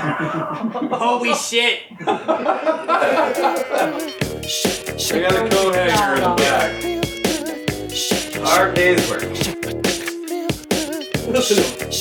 Holy 0.02 1.34
shit! 1.34 1.80
I 2.00 2.04
got 5.20 5.34
a 5.34 5.48
coat 5.50 5.74
hanger 5.74 6.14
in 6.14 6.22
the 6.22 6.34
back. 6.38 6.70
Hard 8.42 8.74
day's 8.74 9.10
work. 9.10 9.24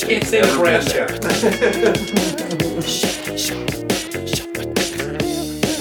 It's 0.09 0.31
in 0.31 0.47
Nebraska. 0.47 1.07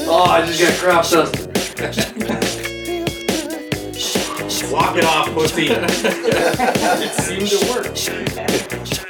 Oh, 0.09 0.25
I 0.25 0.45
just 0.45 0.61
got 0.61 0.75
crop 0.81 1.09
dust. 1.09 1.35
Walk 4.73 4.97
it 4.97 5.05
off, 5.05 5.33
pussy. 5.35 5.69
It 7.01 7.13
seemed 7.13 7.49
to 7.51 7.59
work. 7.71 9.05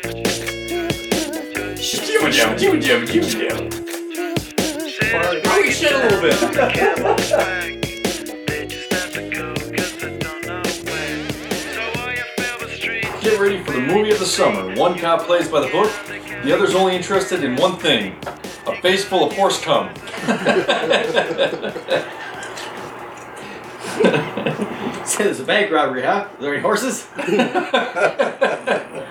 Jim, 1.88 2.30
jim, 2.30 2.58
jim, 2.58 2.80
jim, 2.82 3.06
jim, 3.06 3.22
jim. 3.22 3.70
Holy 5.46 5.70
shit 5.70 5.90
a 5.90 5.96
little 5.96 6.20
bit. 6.20 6.38
Get 13.22 13.40
ready 13.40 13.64
for 13.64 13.72
the 13.72 13.80
movie 13.80 14.10
of 14.10 14.18
the 14.18 14.26
summer. 14.26 14.74
One 14.74 14.98
cop 14.98 15.22
plays 15.22 15.48
by 15.48 15.60
the 15.60 15.68
book, 15.68 15.90
the 16.44 16.52
other's 16.54 16.74
only 16.74 16.94
interested 16.94 17.42
in 17.42 17.56
one 17.56 17.78
thing 17.78 18.16
a 18.66 18.76
face 18.82 19.06
full 19.06 19.26
of 19.26 19.32
horse 19.32 19.58
cum. 19.58 19.88
Said 25.06 25.26
it's 25.28 25.40
a 25.40 25.44
bank 25.44 25.72
robbery, 25.72 26.02
huh? 26.02 26.28
Are 26.30 26.42
there 26.42 26.52
any 26.52 26.60
horses? 26.60 27.06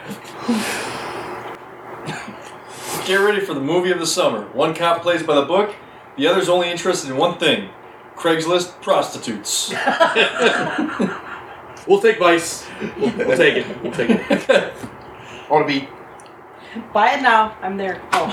Get 3.07 3.15
ready 3.15 3.39
for 3.39 3.53
the 3.53 3.61
movie 3.61 3.91
of 3.91 3.99
the 3.99 4.05
summer. 4.05 4.41
One 4.49 4.75
cop 4.75 5.01
plays 5.01 5.23
by 5.23 5.35
the 5.35 5.45
book, 5.45 5.73
the 6.17 6.27
other's 6.27 6.49
only 6.49 6.69
interested 6.69 7.09
in 7.09 7.15
one 7.15 7.39
thing 7.39 7.69
Craigslist 8.17 8.81
prostitutes. 8.81 9.73
We'll 11.87 12.01
take 12.01 12.19
Vice. 12.19 12.67
We'll, 12.97 13.15
we'll 13.15 13.37
take 13.37 13.65
it. 13.65 13.81
We'll 13.81 13.93
take 13.93 14.09
it. 14.09 14.49
I 14.49 15.47
want 15.49 15.69
to 15.69 15.79
be. 15.79 15.87
Buy 16.93 17.13
it 17.13 17.21
now. 17.21 17.55
I'm 17.61 17.77
there. 17.77 18.01
Oh. 18.11 18.27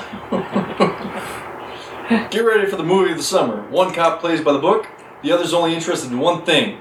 Get 2.33 2.41
ready 2.41 2.69
for 2.69 2.75
the 2.75 2.83
movie 2.83 3.13
of 3.13 3.17
the 3.17 3.23
summer. 3.23 3.63
One 3.71 3.95
cop 3.95 4.19
plays 4.19 4.41
by 4.41 4.53
the 4.53 4.59
book, 4.59 4.89
the 5.23 5.31
other's 5.31 5.55
only 5.55 5.73
interested 5.73 6.11
in 6.11 6.19
one 6.19 6.45
thing 6.45 6.81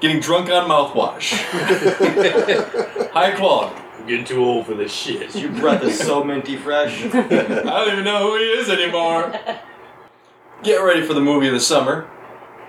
getting 0.00 0.20
drunk 0.20 0.48
on 0.48 0.68
mouthwash. 0.68 1.32
High 3.10 3.32
quality. 3.32 3.81
I'm 3.98 4.06
getting 4.06 4.24
too 4.24 4.42
old 4.42 4.66
for 4.66 4.74
this 4.74 4.92
shit. 4.92 5.34
Your 5.36 5.52
breath 5.52 5.82
is 5.82 5.98
so 5.98 6.24
minty 6.24 6.56
fresh. 6.56 7.04
I 7.14 7.28
don't 7.28 7.92
even 7.92 8.04
know 8.04 8.30
who 8.30 8.38
he 8.38 8.44
is 8.44 8.68
anymore. 8.68 9.32
Get 10.62 10.76
ready 10.78 11.02
for 11.02 11.14
the 11.14 11.20
movie 11.20 11.48
of 11.48 11.54
the 11.54 11.60
summer. 11.60 12.02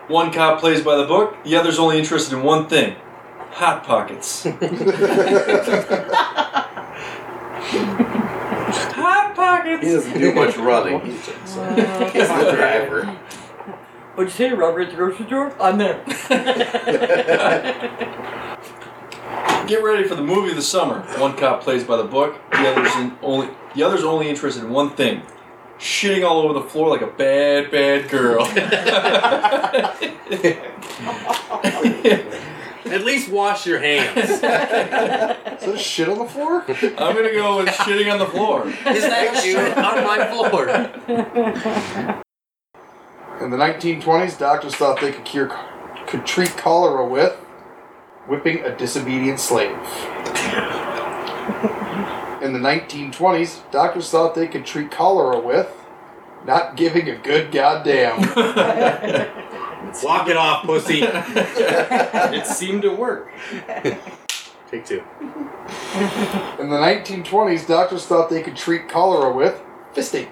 One 0.07 0.31
cop 0.33 0.59
plays 0.59 0.81
by 0.81 0.97
the 0.97 1.05
book, 1.05 1.44
the 1.44 1.55
other's 1.55 1.79
only 1.79 1.97
interested 1.97 2.35
in 2.35 2.44
one 2.44 2.67
thing 2.67 2.97
Hot 3.51 3.83
Pockets. 3.83 4.44
Hot 8.95 9.35
Pockets! 9.35 9.83
He 9.83 9.94
doesn't 9.94 10.19
do 10.19 10.33
much 10.33 10.57
running. 10.57 11.01
He's 11.01 11.25
just 11.25 11.39
he's 12.13 12.29
uh, 12.29 12.44
the 12.44 12.55
driver. 12.55 13.05
What'd 14.16 14.31
you 14.31 14.38
say, 14.38 14.53
Robert 14.53 14.81
at 14.81 14.89
the 14.89 14.95
grocery 14.95 15.25
store? 15.25 15.55
I'm 15.61 15.77
there. 15.77 16.03
Get 19.67 19.81
ready 19.81 20.08
for 20.08 20.16
the 20.16 20.23
movie 20.23 20.49
of 20.49 20.55
the 20.55 20.61
summer. 20.61 20.99
One 21.17 21.36
cop 21.38 21.61
plays 21.61 21.83
by 21.83 21.97
the 21.97 22.03
book, 22.03 22.36
the 22.52 22.69
other's 22.69 22.95
in 22.95 23.17
only 23.22 23.50
the 23.75 23.83
other's 23.83 24.03
only 24.03 24.30
interested 24.30 24.63
in 24.63 24.69
one 24.69 24.91
thing. 24.91 25.23
Shitting 25.80 26.27
all 26.27 26.41
over 26.41 26.53
the 26.53 26.61
floor 26.61 26.89
like 26.89 27.02
a 27.02 27.08
bad, 27.08 27.72
bad 27.72 28.09
girl. 28.09 28.45
At 32.85 33.05
least 33.05 33.31
wash 33.31 33.66
your 33.66 33.79
hands. 33.79 34.18
Is 34.29 34.41
there 34.41 35.78
shit 35.78 36.09
on 36.09 36.19
the 36.19 36.25
floor? 36.25 36.63
I'm 36.68 37.16
gonna 37.16 37.31
go 37.31 37.57
with 37.57 37.69
shitting 37.69 38.12
on 38.12 38.19
the 38.19 38.25
floor. 38.25 38.68
Is 38.68 39.03
that 39.03 39.41
shit 39.41 39.78
on 39.78 40.03
my 40.03 40.28
floor? 40.28 40.69
In 43.41 43.50
the 43.50 43.57
1920s, 43.57 44.38
doctors 44.38 44.75
thought 44.75 45.01
they 45.01 45.12
could 45.12 45.25
cure, 45.25 45.47
could 46.07 46.25
treat 46.25 46.56
cholera 46.57 47.06
with 47.07 47.35
whipping 48.28 48.63
a 48.63 48.75
disobedient 48.75 49.39
slave. 49.39 49.78
In 52.41 52.53
the 52.53 52.59
1920s, 52.59 53.69
doctors 53.72 54.09
thought 54.09 54.35
they 54.35 54.47
could 54.47 54.66
treat 54.66 54.91
cholera 54.91 55.39
with 55.39 55.73
not 56.45 56.75
giving 56.75 57.09
a 57.09 57.16
good 57.16 57.51
goddamn. 57.51 58.19
Walk 60.03 60.28
it 60.28 60.38
off, 60.38 60.66
pussy. 60.66 61.01
it 61.03 62.45
seemed 62.47 62.81
to 62.81 62.89
work. 62.89 63.29
Take 64.69 64.85
two. 64.85 65.03
In 66.59 66.69
the 66.69 66.78
1920s, 66.78 67.67
doctors 67.67 68.06
thought 68.06 68.29
they 68.29 68.41
could 68.41 68.56
treat 68.56 68.89
cholera 68.89 69.31
with 69.31 69.62
fisting. 69.94 70.28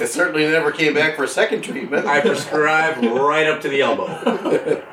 It 0.00 0.08
certainly 0.08 0.46
never 0.46 0.70
came 0.70 0.94
back 0.94 1.16
for 1.16 1.24
a 1.24 1.28
second 1.28 1.62
treatment. 1.62 2.06
I 2.06 2.20
prescribe 2.20 3.02
right 3.02 3.46
up 3.46 3.60
to 3.62 3.68
the 3.68 3.80
elbow. 3.80 4.84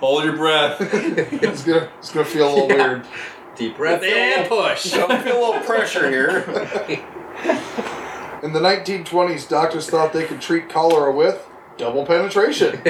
Hold 0.00 0.24
your 0.24 0.36
breath. 0.36 0.80
It's 1.42 1.64
gonna, 1.64 1.88
it's 1.98 2.12
gonna 2.12 2.24
feel 2.24 2.48
a 2.48 2.52
little 2.54 2.68
weird. 2.68 3.06
Deep 3.56 3.76
breath 3.76 4.02
and 4.02 4.48
push. 4.48 4.90
Don't 4.92 5.22
feel 5.22 5.36
a 5.38 5.42
little 5.46 5.60
pressure 5.62 6.08
here. 6.10 6.38
In 8.42 8.52
the 8.52 8.60
1920s, 8.60 9.48
doctors 9.48 9.90
thought 9.90 10.12
they 10.12 10.24
could 10.24 10.40
treat 10.40 10.68
cholera 10.68 11.12
with 11.12 11.44
double 11.76 12.04
penetration. 12.06 12.76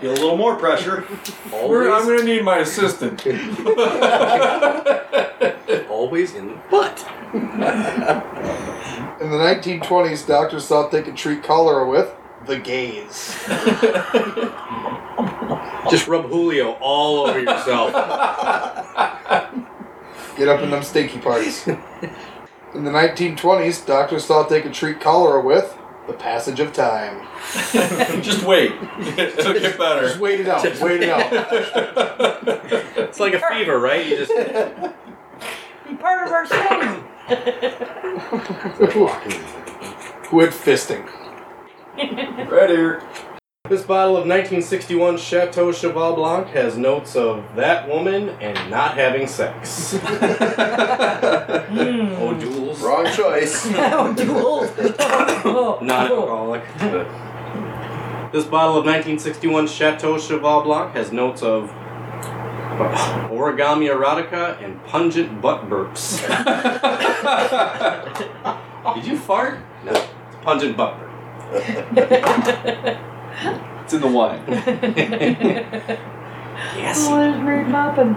Feel 0.00 0.12
a 0.12 0.14
little 0.14 0.36
more 0.36 0.56
pressure. 0.56 1.04
We're- 1.52 1.90
I'm 1.92 2.06
gonna 2.06 2.22
need 2.24 2.42
my 2.42 2.58
assistant. 2.58 3.24
Always 5.90 6.34
in 6.34 6.48
the 6.48 6.58
butt. 6.70 7.06
In 7.34 7.40
the 9.30 9.36
1920s, 9.36 10.26
doctors 10.26 10.66
thought 10.66 10.90
they 10.90 11.02
could 11.02 11.16
treat 11.16 11.42
cholera 11.42 11.86
with 11.88 12.12
the 12.46 12.58
gays. 12.58 13.36
Just 15.90 16.08
rub 16.08 16.26
Julio 16.26 16.72
all 16.80 17.26
over 17.26 17.38
yourself. 17.38 17.92
Get 20.36 20.48
up 20.48 20.60
in 20.60 20.70
them 20.70 20.82
stinky 20.82 21.18
parts. 21.18 21.66
In 21.66 22.84
the 22.84 22.90
1920s, 22.90 23.84
doctors 23.84 24.26
thought 24.26 24.48
they 24.48 24.60
could 24.62 24.72
treat 24.72 25.00
cholera 25.00 25.44
with 25.44 25.76
the 26.06 26.12
passage 26.12 26.60
of 26.60 26.72
time. 26.72 27.26
Just 28.22 28.44
wait. 28.44 28.72
It'll 29.00 29.54
get 29.54 29.76
better. 29.78 30.08
Just 30.08 30.20
wait 30.20 30.40
it 30.40 30.48
out. 30.48 30.62
Wait 30.80 31.02
it 31.02 31.08
out. 31.08 31.28
It's 32.96 33.20
like 33.20 33.34
a 33.34 33.40
fever, 33.40 33.78
right? 33.78 34.06
You 34.06 34.16
just 34.18 34.32
be 35.88 35.96
Part 35.96 36.26
of 36.26 36.32
our 36.32 36.46
study. 36.46 37.02
Quit 40.28 40.50
fisting. 40.50 41.08
Right 42.50 42.70
here. 42.70 43.02
This 43.70 43.82
bottle 43.84 44.16
of 44.16 44.26
1961 44.26 45.16
Chateau 45.18 45.70
Cheval 45.70 46.16
Blanc 46.16 46.48
has 46.48 46.76
notes 46.76 47.14
of 47.14 47.44
that 47.54 47.88
woman 47.88 48.30
and 48.40 48.68
not 48.68 48.96
having 48.96 49.28
sex. 49.28 49.94
oh, 50.02 52.36
Jules. 52.40 52.82
Wrong 52.82 53.06
choice. 53.12 53.70
Oh, 53.76 54.12
duels. 54.12 54.72
Oh, 55.44 55.78
Non-alcoholic. 55.80 56.64
this 58.32 58.44
bottle 58.44 58.76
of 58.76 58.84
1961 58.84 59.68
Chateau 59.68 60.18
Cheval 60.18 60.62
Blanc 60.62 60.92
has 60.96 61.12
notes 61.12 61.44
of 61.44 61.70
origami 63.30 63.88
erotica 63.88 64.60
and 64.60 64.84
pungent 64.86 65.40
butt 65.40 65.70
burps. 65.70 66.18
Did 68.96 69.06
you 69.06 69.16
fart? 69.16 69.60
No, 69.84 69.92
it's 69.92 70.08
pungent 70.42 70.76
butt 70.76 70.98
burp. 70.98 71.12
It's 73.84 73.92
in 73.92 74.00
the 74.00 74.08
wine. 74.08 74.42
Yes. 76.76 77.06
Oh, 77.08 77.16
there's 77.16 77.42
Mary 77.42 77.64
Poppins. 77.70 78.16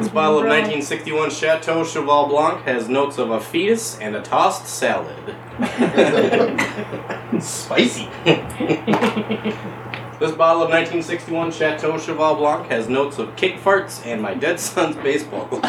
This 0.00 0.08
bottle 0.08 0.38
of 0.38 0.46
1961 0.46 1.30
Chateau 1.30 1.84
Cheval 1.84 2.28
Blanc 2.28 2.64
has 2.64 2.88
notes 2.88 3.18
of 3.18 3.30
a 3.30 3.38
fetus 3.40 3.98
and 3.98 4.16
a 4.16 4.22
tossed 4.22 4.66
salad. 4.66 5.36
Spicy. 7.42 8.08
this 8.24 10.32
bottle 10.32 10.62
of 10.62 10.70
1961 10.70 11.52
Chateau 11.52 11.98
Cheval 11.98 12.36
Blanc 12.36 12.68
has 12.70 12.88
notes 12.88 13.18
of 13.18 13.36
kick 13.36 13.56
farts 13.56 14.04
and 14.06 14.22
my 14.22 14.32
dead 14.34 14.58
son's 14.58 14.96
baseball 14.96 15.46
glove. 15.46 15.62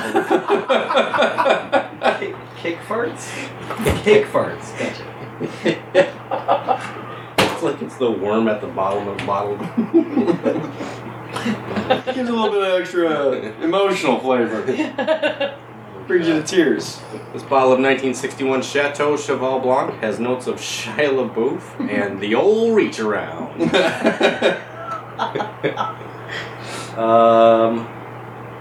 Kick, 2.20 2.36
kick 2.58 2.78
farts? 2.80 3.28
Kick 4.04 4.26
farts. 4.28 4.78
Gotcha. 4.80 5.04
It's 8.00 8.02
like 8.02 8.10
it's 8.10 8.10
the 8.20 8.26
worm 8.26 8.48
at 8.48 8.62
the 8.62 8.68
bottom 8.68 9.08
of 9.08 9.18
the 9.18 9.26
bottle. 9.26 9.58
Gives 12.14 12.30
a 12.30 12.34
little 12.34 12.50
bit 12.50 12.64
of 12.64 12.82
extra 12.82 13.64
emotional 13.64 14.20
flavor. 14.20 14.62
Brings 16.08 16.28
you 16.28 16.34
to 16.34 16.44
tears. 16.44 17.00
This 17.34 17.44
bottle 17.44 17.72
of 17.72 17.80
1961 17.80 18.64
Chateau 18.64 19.16
Cheval 19.16 19.60
Blanc 19.60 19.94
has 20.02 20.20
notes 20.20 20.48
of 20.48 20.56
Shia 20.56 21.10
LaBeouf 21.10 21.90
and 21.90 22.20
the 22.20 22.36
old 22.36 22.76
reach 22.76 23.00
around. 23.00 23.62
um, 26.98 27.88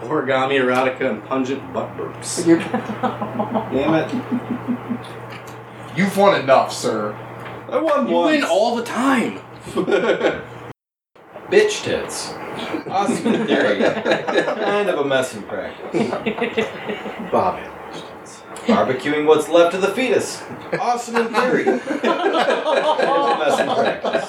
origami, 0.03 0.61
erotica, 0.61 1.11
and 1.11 1.25
pungent 1.25 1.73
butt 1.73 1.97
burps. 1.97 2.45
Damn 3.73 3.95
it. 3.95 4.13
You've 5.97 6.17
won 6.17 6.41
enough, 6.41 6.73
sir. 6.73 7.17
I 7.71 7.79
won 7.79 8.09
You 8.09 8.15
once. 8.15 8.33
win 8.33 8.45
all 8.45 8.77
the 8.77 8.83
time. 8.85 9.41
Bitch 11.51 11.83
tits. 11.85 12.33
Awesome 12.89 13.27
in 13.35 13.47
theory. 13.47 13.79
kind 13.81 14.89
of 14.89 14.99
a 14.99 15.05
mess 15.05 15.35
in 15.35 15.43
practice. 15.45 15.93
Bob. 17.33 17.61
Barbecuing 18.67 19.25
what's 19.27 19.49
left 19.49 19.75
of 19.75 19.81
the 19.81 19.89
fetus. 19.89 20.43
Awesome 20.79 21.17
in 21.17 21.29
theory. 21.33 21.65
kind 21.65 21.81
of 21.81 22.05
a 22.05 23.39
mess 23.39 23.61
in 23.61 23.67
practice. 23.67 24.29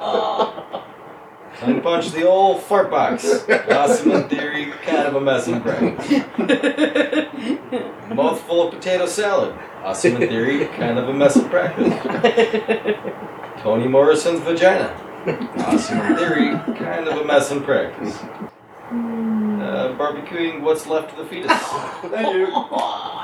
Oh. 0.00 0.47
Tongue 1.58 1.80
punch 1.82 2.12
the 2.12 2.22
old 2.22 2.62
fart 2.62 2.88
box. 2.88 3.24
Awesome 3.68 4.12
in 4.12 4.28
theory, 4.28 4.66
kind 4.84 5.08
of 5.08 5.16
a 5.16 5.20
mess 5.20 5.48
in 5.48 5.60
practice. 5.60 6.08
Mouthful 8.14 8.68
of 8.68 8.74
potato 8.74 9.06
salad. 9.06 9.58
Awesome 9.82 10.22
in 10.22 10.28
theory, 10.28 10.66
kind 10.66 11.00
of 11.00 11.08
a 11.08 11.12
mess 11.12 11.34
in 11.34 11.48
practice. 11.48 11.92
Toni 13.60 13.88
Morrison's 13.88 14.38
vagina. 14.40 14.94
Awesome 15.58 15.98
in 15.98 16.16
theory, 16.16 16.50
kind 16.78 17.08
of 17.08 17.18
a 17.18 17.24
mess 17.24 17.50
in 17.50 17.64
practice. 17.64 18.16
Uh, 18.90 19.94
barbecuing 19.98 20.60
what's 20.60 20.86
left 20.86 21.10
of 21.12 21.18
the 21.18 21.24
fetus. 21.26 21.50
Thank 21.50 22.34
you. 22.36 22.46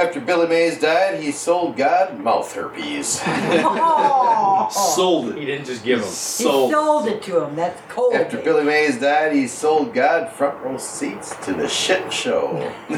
After 0.00 0.18
Billy 0.18 0.46
Mays 0.48 0.80
died, 0.80 1.20
he 1.22 1.30
sold 1.30 1.76
God 1.76 2.18
mouth 2.18 2.50
herpes. 2.54 3.20
Sold 4.94 5.28
it. 5.30 5.36
He 5.36 5.42
it. 5.42 5.46
didn't 5.46 5.66
just 5.66 5.84
give 5.84 5.98
them. 5.98 6.08
He 6.08 6.14
Sold. 6.14 6.70
sold 6.70 7.06
it 7.06 7.22
to 7.24 7.44
him. 7.44 7.54
That's 7.54 7.78
cold. 7.88 8.14
After 8.14 8.38
Billy 8.38 8.64
Mays 8.64 8.98
died, 8.98 9.34
he 9.34 9.46
sold 9.46 9.92
God 9.92 10.32
front 10.32 10.58
row 10.64 10.78
seats 10.78 11.36
to 11.44 11.52
the 11.52 11.68
shit 11.68 12.10
show. 12.12 12.56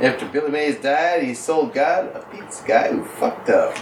After 0.00 0.26
Billy 0.26 0.50
Mays 0.50 0.76
died, 0.80 1.22
he 1.22 1.32
sold 1.32 1.72
God 1.72 2.06
a 2.14 2.20
pizza 2.30 2.66
guy 2.66 2.88
who 2.92 3.02
fucked 3.04 3.48
up. 3.48 3.74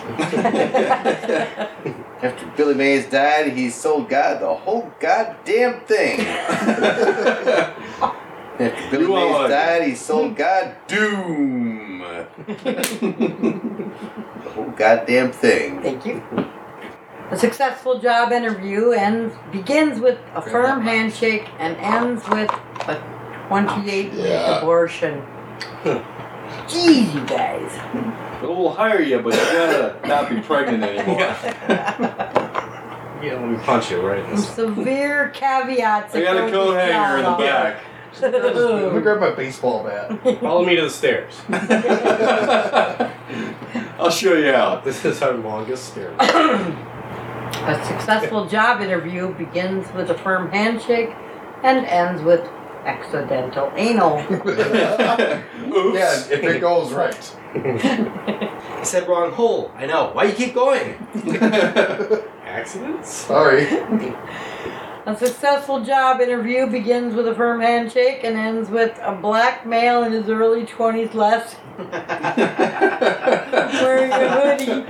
After 2.22 2.46
Billy 2.56 2.74
Mays 2.74 3.06
died, 3.10 3.52
he 3.52 3.68
sold 3.70 4.08
God 4.08 4.40
the 4.40 4.54
whole 4.54 4.92
goddamn 5.00 5.80
thing. 5.86 6.18
After 8.58 8.90
Billy 8.90 9.04
You 9.04 9.14
are 9.14 9.42
Mays 9.42 9.50
died, 9.50 9.82
he 9.88 9.94
sold 9.94 10.36
God 10.36 10.74
doom. 10.86 12.00
the 12.46 13.92
whole 14.54 14.70
goddamn 14.70 15.32
thing. 15.32 15.82
Thank 15.82 16.06
you. 16.06 16.22
A 17.30 17.38
successful 17.38 17.98
job 17.98 18.32
interview 18.32 18.90
ends 18.90 19.34
begins 19.50 20.00
with 20.00 20.18
a 20.34 20.42
firm 20.42 20.82
handshake 20.82 21.48
and 21.58 21.76
ends 21.78 22.28
with 22.28 22.50
a 22.88 23.02
28 23.48 24.12
week 24.12 24.20
Yeah. 24.22 24.58
abortion. 24.58 25.22
Jeez, 26.66 27.14
you 27.14 27.24
guys. 27.26 27.72
Well, 28.42 28.56
we'll 28.56 28.72
hire 28.72 29.00
you, 29.00 29.20
but 29.20 29.32
you 29.32 29.40
gotta 29.40 29.96
not 30.06 30.28
be 30.28 30.40
pregnant 30.40 30.82
anymore. 30.84 31.34
Yeah, 33.22 33.34
let 33.34 33.50
me 33.50 33.56
punch 33.58 33.88
you 33.92 34.00
right 34.00 34.18
in 34.18 34.36
Some 34.36 34.36
this. 34.36 34.54
severe 34.84 35.28
caveats. 35.28 36.12
I 36.12 36.22
got 36.22 36.36
a 36.36 36.40
coat 36.40 36.50
go 36.50 36.68
with 36.70 36.78
hanger 36.78 37.18
in 37.18 37.24
the 37.24 37.30
back. 37.38 37.76
Let 38.20 38.94
me 38.94 39.00
grab 39.00 39.20
my 39.20 39.30
baseball 39.30 39.84
bat. 39.84 40.40
Follow 40.40 40.64
me 40.64 40.76
to 40.76 40.82
the 40.82 40.90
stairs. 40.90 41.34
I'll 43.98 44.10
show 44.10 44.34
you 44.34 44.50
out. 44.50 44.84
This 44.84 45.04
is 45.04 45.22
our 45.22 45.32
longest 45.34 45.86
stairs. 45.86 46.16
A 47.54 47.84
successful 47.86 48.46
job 48.48 48.80
interview 48.80 49.32
begins 49.34 49.92
with 49.92 50.10
a 50.10 50.18
firm 50.18 50.50
handshake 50.50 51.10
and 51.62 51.86
ends 51.86 52.22
with 52.22 52.40
accidental 52.84 53.70
anal. 53.76 54.18
Oops. 54.30 54.58
Yeah, 55.94 56.18
if 56.28 56.42
it 56.42 56.60
goes 56.60 56.92
right. 56.92 57.36
I 57.54 58.82
said 58.82 59.06
wrong 59.06 59.30
hole. 59.32 59.70
I 59.76 59.86
know. 59.86 60.10
Why 60.12 60.24
you 60.24 60.32
keep 60.32 60.54
going? 60.54 60.94
Accidents? 62.44 63.12
Sorry. 63.12 63.66
A 65.04 65.16
successful 65.16 65.84
job 65.84 66.20
interview 66.20 66.68
begins 66.68 67.14
with 67.14 67.26
a 67.26 67.34
firm 67.34 67.60
handshake 67.60 68.20
and 68.22 68.36
ends 68.36 68.70
with 68.70 68.96
a 69.02 69.12
black 69.12 69.66
male 69.66 70.04
in 70.04 70.12
his 70.12 70.28
early 70.28 70.64
20s 70.64 71.12
left 71.14 71.58
wearing 73.82 74.12
a 74.12 74.28
hoodie. 74.30 74.84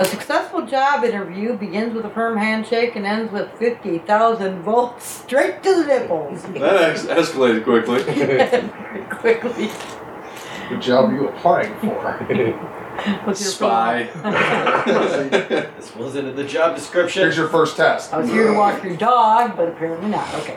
A 0.00 0.04
successful 0.04 0.66
job 0.66 1.04
interview 1.04 1.56
begins 1.56 1.94
with 1.94 2.04
a 2.06 2.10
firm 2.10 2.38
handshake 2.38 2.96
and 2.96 3.06
ends 3.06 3.30
with 3.30 3.52
50,000 3.58 4.62
volts 4.62 5.04
straight 5.06 5.62
to 5.62 5.74
the 5.74 5.86
nipples. 5.86 6.42
that 6.42 6.96
escalated 6.96 7.62
quickly. 7.62 8.02
Quickly. 9.10 9.70
Good 10.70 10.82
job 10.82 11.10
are 11.10 11.14
you 11.14 11.28
applying 11.28 11.74
for. 11.80 12.16
With 13.26 13.40
your 13.40 13.50
Spy. 13.50 14.08
This 15.76 15.96
wasn't 15.96 16.28
in 16.28 16.36
the 16.36 16.44
job 16.44 16.76
description. 16.76 17.22
Here's 17.22 17.36
your 17.36 17.48
first 17.48 17.76
test. 17.76 18.12
I 18.12 18.18
was 18.18 18.30
here 18.30 18.46
to 18.46 18.54
walk 18.54 18.84
your 18.84 18.96
dog, 18.96 19.56
but 19.56 19.68
apparently 19.68 20.10
not. 20.10 20.32
Okay. 20.34 20.56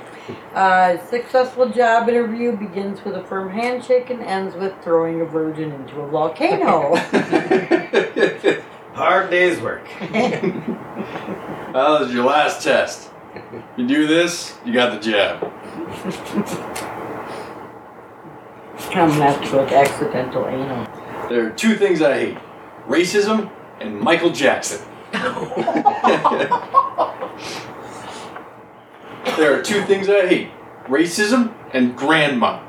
Uh, 0.54 1.04
successful 1.08 1.68
job 1.70 2.08
interview 2.10 2.56
begins 2.56 3.04
with 3.04 3.16
a 3.16 3.24
firm 3.24 3.50
handshake 3.50 4.12
and 4.12 4.22
ends 4.22 4.56
with 4.56 4.74
throwing 4.84 5.22
a 5.22 5.26
virgin 5.26 5.72
into 5.72 6.00
a 6.02 6.08
volcano. 6.08 6.96
Hard 8.94 9.32
day's 9.32 9.60
work. 9.62 9.88
Well, 11.74 12.00
this 12.00 12.10
is 12.10 12.14
your 12.14 12.26
last 12.26 12.62
test. 12.64 13.10
You 13.78 13.88
do 13.88 14.06
this, 14.06 14.56
you 14.64 14.74
got 14.74 15.02
the 15.02 15.12
job. 15.12 16.90
I'm 18.74 19.10
gonna 19.10 19.32
have 19.32 19.44
to 19.44 19.52
go 19.52 19.64
with 19.64 19.72
accidental 19.72 20.48
anal. 20.48 20.88
There 21.30 21.48
are 21.48 21.52
two 21.52 21.76
things 21.76 22.02
I 22.02 22.14
hate 22.14 22.38
racism 22.88 23.52
and 23.80 24.00
Michael 24.00 24.32
Jackson. 24.32 24.86
there 29.38 29.54
are 29.58 29.62
two 29.62 29.84
things 29.84 30.10
I 30.10 30.28
hate 30.28 30.50
racism 30.86 31.54
and 31.72 31.96
grandma. 31.96 32.62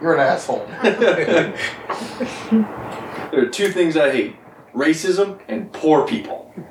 You're 0.00 0.14
an 0.14 0.20
asshole. 0.20 0.66
There 3.34 3.42
are 3.46 3.48
two 3.48 3.72
things 3.72 3.96
I 3.96 4.12
hate 4.12 4.36
racism 4.72 5.40
and 5.48 5.72
poor 5.72 6.06
people. 6.06 6.52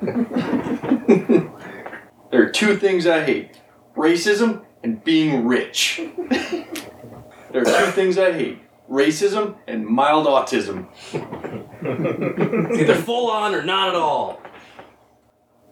there 2.30 2.42
are 2.42 2.48
two 2.48 2.78
things 2.78 3.06
I 3.06 3.22
hate 3.22 3.60
racism 3.94 4.64
and 4.82 5.04
being 5.04 5.46
rich. 5.46 6.00
There 7.54 7.62
are 7.62 7.86
two 7.86 7.92
things 7.92 8.18
I 8.18 8.32
hate 8.32 8.58
racism 8.90 9.56
and 9.68 9.86
mild 9.86 10.26
autism. 10.26 10.88
It's 11.82 12.80
either 12.80 12.96
full 12.96 13.30
on 13.30 13.54
or 13.54 13.62
not 13.62 13.88
at 13.90 13.94
all. 13.94 14.42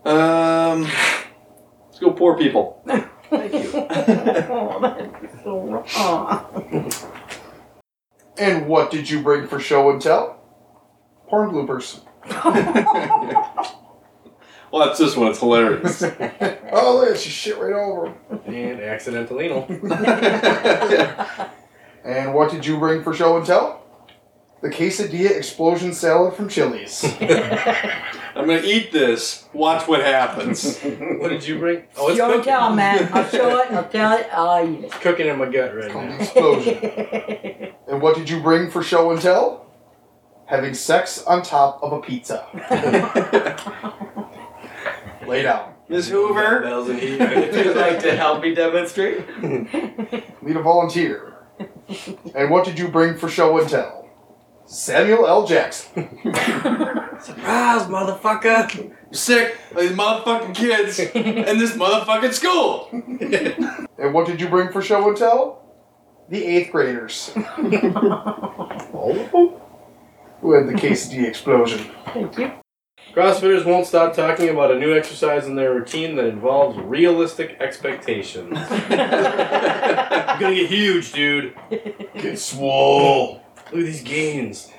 Um, 0.05 0.85
let's 1.87 1.99
go 1.99 2.12
poor 2.12 2.39
people. 2.39 2.83
Thank 2.87 3.53
you. 3.53 3.71
Oh, 3.75 4.79
that's 4.81 5.43
so 5.43 5.61
wrong. 5.61 6.91
And 8.39 8.67
what 8.69 8.91
did 8.91 9.11
you 9.11 9.21
bring 9.23 9.47
for 9.49 9.59
show 9.59 9.91
and 9.91 10.01
tell? 10.01 10.39
Porn 11.29 11.51
bloopers. 11.51 12.01
Well, 14.73 14.87
that's 14.87 14.99
this 14.99 15.15
one. 15.15 15.29
It's 15.29 15.39
hilarious. 15.39 16.03
Oh, 16.75 16.97
look, 17.05 17.17
she 17.19 17.29
shit 17.29 17.59
right 17.59 17.75
over 17.75 18.07
'em. 18.07 18.15
And 18.47 18.81
accidental 18.81 19.39
anal. 19.39 19.67
And 22.04 22.35
what 22.35 22.50
did 22.50 22.66
you 22.66 22.78
bring 22.78 23.02
for 23.02 23.14
show 23.14 23.37
and 23.37 23.47
tell? 23.47 23.80
The 24.61 24.68
quesadilla 24.71 25.30
explosion 25.37 25.92
salad 25.92 26.35
from 26.35 26.49
Chili's. 26.49 27.04
I'm 28.35 28.47
gonna 28.47 28.62
eat 28.64 28.92
this. 28.92 29.47
Watch 29.52 29.87
what 29.88 30.00
happens. 30.00 30.80
What 31.23 31.28
did 31.28 31.47
you 31.47 31.59
bring? 31.59 31.85
Oh, 31.97 32.09
it's 32.09 32.16
show 32.18 32.25
and 32.26 32.35
cooking. 32.35 32.44
tell, 32.52 32.75
man. 32.75 33.09
I'll 33.12 33.28
show 33.28 33.59
it. 33.61 33.71
I'll 33.73 33.88
tell 33.88 34.12
it. 34.16 34.28
Oh, 34.32 34.49
I'll 34.49 34.68
eat 34.68 34.85
It's 34.85 34.99
cooking 34.99 35.26
in 35.26 35.38
my 35.38 35.47
gut 35.49 35.75
right 35.76 35.90
Called 35.92 36.09
now. 36.09 36.16
the 36.16 36.23
explosion. 36.23 37.73
And 37.88 38.00
what 38.02 38.16
did 38.16 38.28
you 38.30 38.40
bring 38.40 38.71
for 38.71 38.82
show 38.82 39.11
and 39.12 39.21
tell? 39.21 39.66
Having 40.47 40.75
sex 40.75 41.23
on 41.25 41.42
top 41.42 41.82
of 41.82 41.92
a 41.92 42.00
pizza. 42.00 42.47
Lay 45.26 45.42
down. 45.42 45.75
Ms. 45.88 46.09
Hoover. 46.09 46.61
Bells 46.61 46.88
and 46.88 46.99
heat. 46.99 47.18
Would 47.18 47.54
you 47.54 47.75
like 47.75 48.00
to 48.00 48.16
help 48.16 48.42
me 48.42 48.54
demonstrate? 48.54 49.26
Need 49.42 50.56
a 50.56 50.62
volunteer. 50.62 51.32
And 52.35 52.51
what 52.51 52.65
did 52.65 52.79
you 52.79 52.89
bring 52.89 53.17
for 53.19 53.29
show 53.29 53.59
and 53.59 53.69
tell? 53.69 54.09
Samuel 54.67 55.27
L. 55.27 55.47
Jackson. 55.47 55.93
Surprise, 57.21 57.83
motherfucker! 57.87 58.95
Sick 59.11 59.59
of 59.73 59.77
these 59.77 59.93
motherfucking 59.93 60.55
kids 60.55 60.99
in 60.99 61.59
this 61.59 61.73
motherfucking 61.73 62.33
school. 62.33 62.89
And 63.99 64.12
what 64.15 64.27
did 64.27 64.41
you 64.41 64.49
bring 64.49 64.73
for 64.73 64.83
show 64.83 65.07
and 65.09 65.17
tell? 65.17 65.62
The 66.29 66.45
eighth 66.45 66.73
graders. 66.73 67.31
All 67.37 69.17
of 69.17 69.31
them? 69.31 69.51
Who 70.41 70.53
had 70.55 70.67
the 70.67 70.73
quesadilla 70.73 71.29
explosion. 71.29 71.89
Thank 72.07 72.37
you. 72.39 72.62
CrossFitters 73.14 73.66
won't 73.66 73.87
stop 73.87 74.14
talking 74.14 74.49
about 74.49 74.71
a 74.71 74.78
new 74.78 74.97
exercise 74.97 75.47
in 75.47 75.54
their 75.54 75.75
routine 75.75 76.16
that 76.16 76.25
involves 76.25 76.78
realistic 76.78 77.59
expectations. 77.61 78.52
You're 78.88 78.99
gonna 80.38 80.54
get 80.54 80.71
huge, 80.71 81.12
dude. 81.12 81.54
Get 82.14 82.38
swole. 82.38 83.42
Look 83.66 83.81
at 83.81 83.85
these 83.85 84.02
gains. 84.02 84.71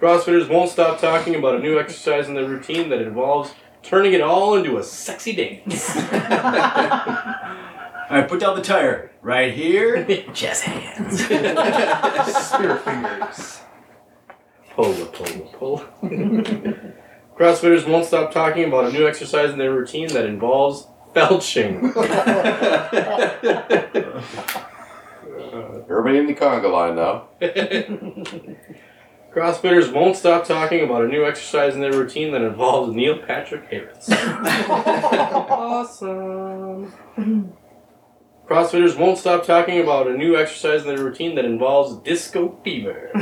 CrossFitters 0.00 0.48
won't 0.48 0.70
stop 0.70 0.98
talking 0.98 1.34
about 1.34 1.56
a 1.56 1.58
new 1.58 1.78
exercise 1.78 2.26
in 2.26 2.34
their 2.34 2.48
routine 2.48 2.88
that 2.88 3.02
involves 3.02 3.52
turning 3.82 4.14
it 4.14 4.22
all 4.22 4.54
into 4.54 4.78
a 4.78 4.82
sexy 4.82 5.34
dance. 5.34 5.94
Alright, 8.10 8.28
put 8.28 8.40
down 8.40 8.56
the 8.56 8.62
tire. 8.62 9.10
Right 9.20 9.52
here. 9.52 10.04
Jazz 10.32 10.62
hands. 10.62 11.22
Spear 11.22 12.76
fingers. 12.76 13.60
Pull, 14.70 14.94
pull, 15.06 15.26
pull. 15.52 16.94
CrossFitters 17.38 17.86
won't 17.88 18.04
stop 18.04 18.32
talking 18.32 18.64
about 18.64 18.86
a 18.86 18.92
new 18.92 19.06
exercise 19.06 19.50
in 19.50 19.58
their 19.58 19.72
routine 19.72 20.08
that 20.08 20.26
involves 20.26 20.88
felching. 21.14 21.94
Everybody 25.88 26.18
in 26.18 26.26
the 26.26 26.34
conga 26.34 26.70
line 26.72 26.96
now. 26.96 27.28
CrossFitters 29.32 29.92
won't 29.92 30.16
stop 30.16 30.46
talking 30.46 30.82
about 30.82 31.04
a 31.04 31.06
new 31.06 31.24
exercise 31.24 31.76
in 31.76 31.80
their 31.80 31.92
routine 31.92 32.32
that 32.32 32.42
involves 32.42 32.92
Neil 32.92 33.18
Patrick 33.18 33.70
Harris. 33.70 34.10
awesome. 35.48 36.92
CrossFitters 38.48 38.98
won't 38.98 39.16
stop 39.18 39.46
talking 39.46 39.80
about 39.80 40.08
a 40.08 40.14
new 40.14 40.36
exercise 40.36 40.82
in 40.82 40.88
their 40.88 41.04
routine 41.04 41.36
that 41.36 41.44
involves 41.44 42.02
disco 42.02 42.58
fever. 42.64 43.12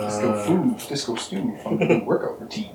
Disco 0.00 0.30
Uh, 0.32 0.44
food. 0.44 0.76
Disco 0.88 1.14
stew. 1.16 1.56
Fun 1.62 2.04
workout 2.04 2.40
routine. 2.40 2.70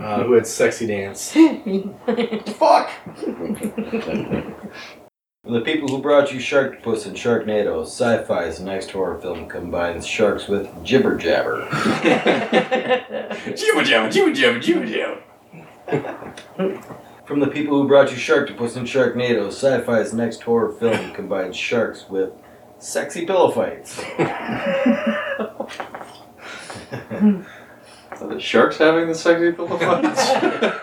uh, 0.00 0.22
who 0.24 0.32
had 0.34 0.46
sexy 0.46 0.86
dance? 0.86 1.32
Fuck! 2.58 2.90
From 3.16 4.54
The 5.48 5.60
people 5.60 5.88
who 5.88 5.98
brought 6.02 6.32
you 6.32 6.40
Sharktopus 6.40 7.06
and 7.06 7.14
Sharknado, 7.16 7.82
Sci-Fi's 7.84 8.58
next 8.58 8.90
horror 8.90 9.20
film 9.20 9.48
combines 9.48 10.04
sharks 10.04 10.48
with 10.48 10.68
jibber 10.84 11.16
jabber. 11.16 11.66
Jibba 13.54 13.84
jabber, 13.84 14.08
jibba 14.10 14.34
jabber, 14.34 14.58
jibba 14.58 15.22
jabba. 15.86 16.82
From 17.26 17.38
the 17.38 17.46
people 17.46 17.80
who 17.80 17.86
brought 17.86 18.10
you 18.10 18.16
Sharktopus 18.16 18.76
and 18.76 18.88
Sharknado, 18.88 19.46
Sci-Fi's 19.48 20.12
next 20.12 20.42
horror 20.42 20.72
film 20.72 21.12
combines 21.14 21.54
sharks 21.56 22.08
with 22.08 22.32
sexy 22.80 23.24
pillow 23.24 23.52
fights. 23.52 24.00
Are 28.20 28.28
the 28.28 28.40
sharks 28.40 28.78
having 28.78 29.08
the 29.08 29.14
sexy 29.14 29.52
pillow 29.52 29.76
fights? 29.78 30.30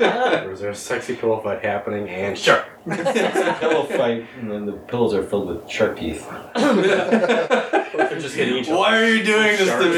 Or 0.02 0.52
is 0.52 0.60
there 0.60 0.70
a 0.72 0.76
sexy 0.76 1.16
pillow 1.16 1.42
fight 1.42 1.64
happening 1.64 2.08
and 2.10 2.38
shark? 2.38 2.66
sexy 2.88 3.60
pillow 3.60 3.86
fight, 3.86 4.28
and 4.40 4.52
then 4.52 4.66
the 4.66 4.74
pillows 4.74 5.14
are 5.14 5.24
filled 5.24 5.48
with 5.48 5.70
shark 5.70 5.98
teeth. 5.98 6.30
They're 6.54 8.20
just 8.20 8.36
hitting 8.36 8.58
each 8.58 8.68
other. 8.68 8.78
Why 8.78 9.00
are 9.02 9.08
you 9.08 9.24
doing 9.24 9.58
this 9.58 9.70
to 9.70 9.90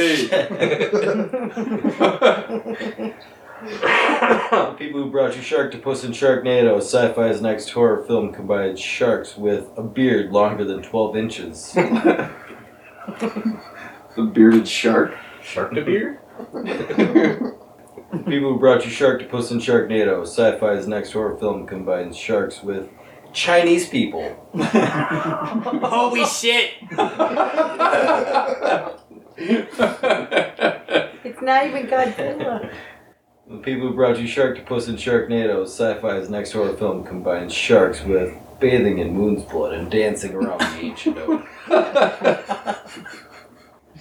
me? 3.02 3.14
People 4.78 5.02
who 5.04 5.10
brought 5.10 5.36
you 5.36 5.42
Sharktopus 5.42 6.04
and 6.04 6.14
Sharknado, 6.14 6.78
Sci-Fi's 6.78 7.42
next 7.42 7.70
horror 7.72 8.04
film 8.06 8.32
combines 8.34 8.80
sharks 8.80 9.36
with 9.36 9.70
a 9.76 9.82
beard 9.84 10.32
longer 10.32 10.64
than 10.64 10.82
12 10.84 11.18
inches. 11.18 11.74
the 11.74 12.30
bearded 14.34 14.68
shark. 14.68 15.16
Shark 15.42 15.74
to 15.74 15.82
beard? 15.84 16.20
The 16.38 17.56
people 18.26 18.54
who 18.54 18.60
brought 18.60 18.86
you 18.86 18.92
Sharktopus 18.92 19.52
and 19.52 19.62
Sharknado, 19.62 20.22
Sci-Fi's 20.24 20.88
next 20.88 21.14
horror 21.14 21.38
film 21.38 21.66
combines 21.66 22.18
sharks 22.18 22.62
with 22.62 22.90
Chinese 23.34 23.88
people. 23.90 24.50
Holy 24.54 26.26
shit! 26.26 26.72
It's 29.38 29.78
not 31.42 31.68
even 31.68 31.88
Godzilla. 31.88 32.72
The 33.50 33.58
people 33.58 33.90
who 33.90 33.94
brought 33.94 34.18
you 34.18 34.26
Sharktopus 34.28 34.88
and 34.88 34.98
Sharknado, 34.98 35.64
Sci-Fi's 35.64 36.30
next 36.30 36.54
horror 36.54 36.76
film 36.78 37.04
combines 37.04 37.54
sharks 37.54 38.02
with 38.04 38.34
bathing 38.60 39.00
in 39.00 39.14
moon's 39.14 39.44
blood 39.44 39.74
and 39.74 39.92
dancing 39.92 40.34
around 40.34 40.62
the 40.62 40.80
ancient 40.80 41.18
oak. 41.18 41.46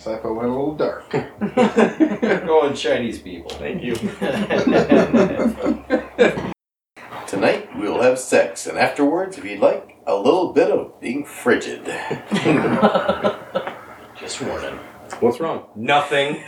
Sci-fi 0.04 0.28
went 0.28 0.50
a 0.50 0.52
little 0.52 0.74
dark. 0.74 1.08
Going 2.46 2.74
Chinese 2.74 3.20
people. 3.20 3.50
Thank 3.52 3.82
you. 3.82 3.94
Tonight 7.26 7.70
we'll 7.78 8.02
have 8.02 8.18
sex, 8.18 8.66
and 8.66 8.76
afterwards, 8.76 9.38
if 9.38 9.46
you'd 9.46 9.60
like, 9.60 9.96
a 10.06 10.14
little 10.14 10.52
bit 10.52 10.70
of 10.70 11.00
being 11.00 11.24
frigid. 11.24 11.86
Just 14.20 14.42
warning. 14.42 14.78
What's 15.20 15.40
wrong? 15.40 15.68
Nothing. 15.74 16.42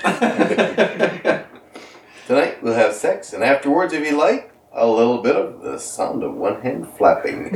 Tonight 2.26 2.62
we'll 2.62 2.74
have 2.74 2.92
sex, 2.92 3.32
and 3.32 3.42
afterwards, 3.42 3.94
if 3.94 4.06
you 4.06 4.18
like, 4.18 4.52
a 4.74 4.86
little 4.86 5.22
bit 5.22 5.34
of 5.34 5.62
the 5.62 5.78
sound 5.78 6.22
of 6.22 6.34
one 6.34 6.60
hand 6.60 6.86
flapping. 6.98 7.48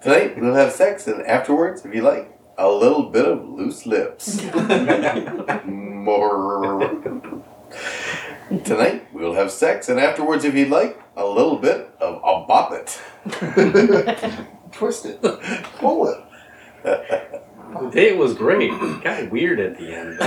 Tonight 0.00 0.40
we'll 0.40 0.54
have 0.54 0.72
sex, 0.72 1.06
and 1.06 1.20
afterwards, 1.26 1.84
if 1.84 1.94
you 1.94 2.00
like, 2.00 2.32
a 2.58 2.68
little 2.68 3.04
bit 3.04 3.26
of 3.26 3.48
loose 3.48 3.86
lips. 3.86 4.42
More. 5.64 7.02
Tonight 8.64 9.06
we'll 9.12 9.34
have 9.34 9.50
sex, 9.50 9.88
and 9.88 9.98
afterwards, 9.98 10.44
if 10.44 10.54
you'd 10.54 10.70
like, 10.70 11.00
a 11.16 11.26
little 11.26 11.56
bit 11.56 11.90
of 12.00 12.16
a 12.16 12.46
bop 12.46 12.72
it. 12.72 13.00
Twist 14.72 15.06
it. 15.06 15.20
Pull 15.78 16.08
it. 16.08 16.22
The 17.80 17.90
date 17.90 18.16
was 18.16 18.32
great. 18.32 18.70
Got 19.02 19.30
weird 19.30 19.58
at 19.60 19.76
the 19.76 19.92
end. 19.92 20.18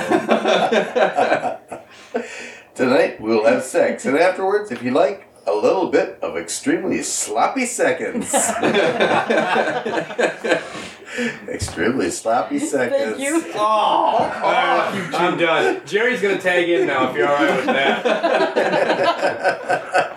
Tonight 2.76 3.20
we'll 3.20 3.46
have 3.46 3.64
sex, 3.64 4.06
and 4.06 4.18
afterwards, 4.18 4.72
if 4.72 4.84
you 4.84 4.92
like, 4.92 5.26
a 5.48 5.54
little 5.54 5.90
bit 5.90 6.20
of 6.22 6.38
extremely 6.38 7.02
sloppy 7.02 7.66
seconds. 7.66 8.32
Extremely 11.48 12.10
sloppy 12.12 12.60
seconds. 12.60 13.18
Thank 13.18 13.20
you. 13.20 13.42
Alright, 13.56 14.94
I'm 15.14 15.38
done. 15.38 15.82
Jerry's 15.86 16.22
gonna 16.22 16.38
tag 16.40 16.70
in 16.70 16.88
now 16.88 17.10
if 17.10 17.16
you're 17.16 17.28
alright 17.28 17.56
with 17.58 17.66
that. 17.66 18.04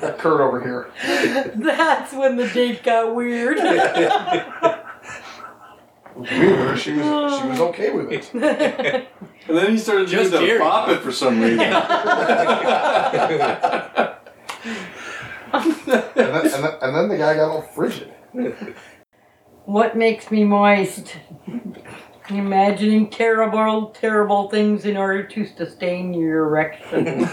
Got 0.00 0.18
Kurt 0.18 0.40
over 0.40 0.60
here. 0.60 0.90
That's 1.56 2.12
when 2.12 2.36
the 2.36 2.48
date 2.48 2.82
got 2.82 3.14
weird. 3.14 3.58
Weird. 6.14 6.78
She 6.78 6.92
was 6.92 7.40
she 7.40 7.46
was 7.48 7.60
okay 7.60 7.90
with 7.92 8.10
it. 8.12 9.08
And 9.48 9.56
then 9.58 9.72
he 9.72 9.76
started 9.78 10.06
Just 10.06 10.30
just 10.30 10.40
to 10.40 10.46
Jerry. 10.46 10.60
bop 10.60 10.88
it 10.88 11.00
for 11.00 11.10
some 11.10 11.40
reason. 11.40 11.58
And 11.58 11.74
then, 15.84 16.04
and 16.14 16.64
then, 16.64 16.74
and 16.80 16.94
then 16.96 17.08
the 17.08 17.16
guy 17.18 17.34
got 17.34 17.50
all 17.50 17.62
frigid. 17.62 18.12
What 19.64 19.96
makes 19.96 20.30
me 20.30 20.44
moist? 20.44 21.16
Imagining 22.28 23.10
terrible, 23.10 23.90
terrible 23.90 24.48
things 24.48 24.84
in 24.84 24.96
order 24.96 25.24
to 25.24 25.46
sustain 25.46 26.14
your 26.14 26.44
erection. 26.46 27.24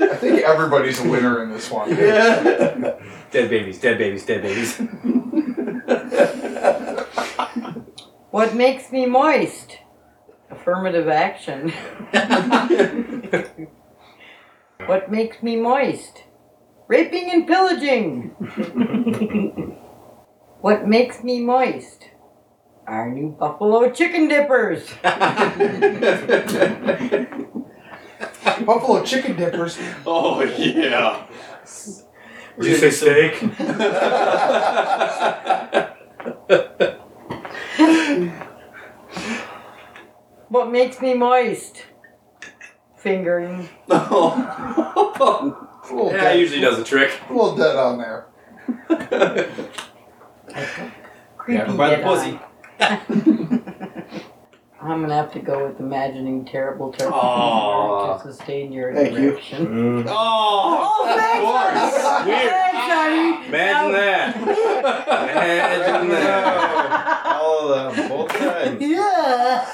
I 0.00 0.16
think 0.16 0.42
everybody's 0.42 1.00
a 1.00 1.08
winner 1.08 1.42
in 1.42 1.50
this 1.50 1.70
one. 1.70 1.90
Yeah. 1.90 2.98
Dead 3.30 3.50
babies, 3.50 3.80
dead 3.80 3.98
babies, 3.98 4.24
dead 4.24 4.42
babies. 4.42 4.78
what 8.30 8.54
makes 8.54 8.92
me 8.92 9.06
moist? 9.06 9.78
Affirmative 10.50 11.08
action. 11.08 11.72
what 14.86 15.10
makes 15.10 15.42
me 15.42 15.56
moist? 15.56 16.24
Raping 16.88 17.30
and 17.30 17.46
pillaging. 17.46 18.30
what 20.60 20.86
makes 20.86 21.24
me 21.24 21.40
moist? 21.40 22.10
Our 22.86 23.10
new 23.10 23.30
buffalo 23.30 23.90
chicken 23.90 24.28
dippers. 24.28 24.86
Buffalo 28.66 29.02
chicken 29.02 29.36
dippers. 29.36 29.78
oh 30.06 30.42
yeah. 30.42 31.26
Did 32.60 32.66
you 32.66 32.76
say 32.76 32.90
steak? 32.90 33.42
What 40.54 40.70
makes 40.70 41.00
me 41.00 41.14
moist? 41.14 41.82
Fingering. 43.04 43.68
Oh. 45.86 46.10
A 46.10 46.12
Yeah, 46.12 46.22
dead, 46.22 46.40
usually 46.40 46.60
does 46.62 46.78
the 46.78 46.84
trick. 46.84 47.12
a 47.28 47.32
little 47.32 47.54
dead 47.54 47.76
on 47.76 47.98
there. 47.98 48.26
Creepy 51.36 51.58
Grab 51.58 51.66
her 51.68 51.76
by 51.76 51.94
the 51.96 52.02
pussy. 52.02 52.40
I'm 54.80 55.00
gonna 55.02 55.14
have 55.14 55.32
to 55.34 55.38
go 55.40 55.66
with 55.68 55.78
imagining 55.80 56.44
terrible 56.46 56.90
turkeys 56.92 57.12
Aw. 57.12 58.16
to 58.18 58.22
sustain 58.32 58.72
your 58.72 58.94
Thank 58.94 59.16
you. 59.18 59.32
erection. 59.32 59.66
Mm. 59.66 60.06
Oh, 60.08 60.90
Oh, 60.96 61.14
thanks, 61.16 62.02
honey. 62.02 62.30
Weird. 62.30 62.50
Thanks, 62.50 62.78
honey. 62.78 63.46
Imagine 63.48 63.92
that. 63.92 64.36
Imagine 65.30 66.08
that. 66.08 67.26
All 67.26 67.72
of 67.72 67.96
them, 67.96 68.08
both 68.08 68.28
times. 68.32 68.80
Yeah. 68.80 69.66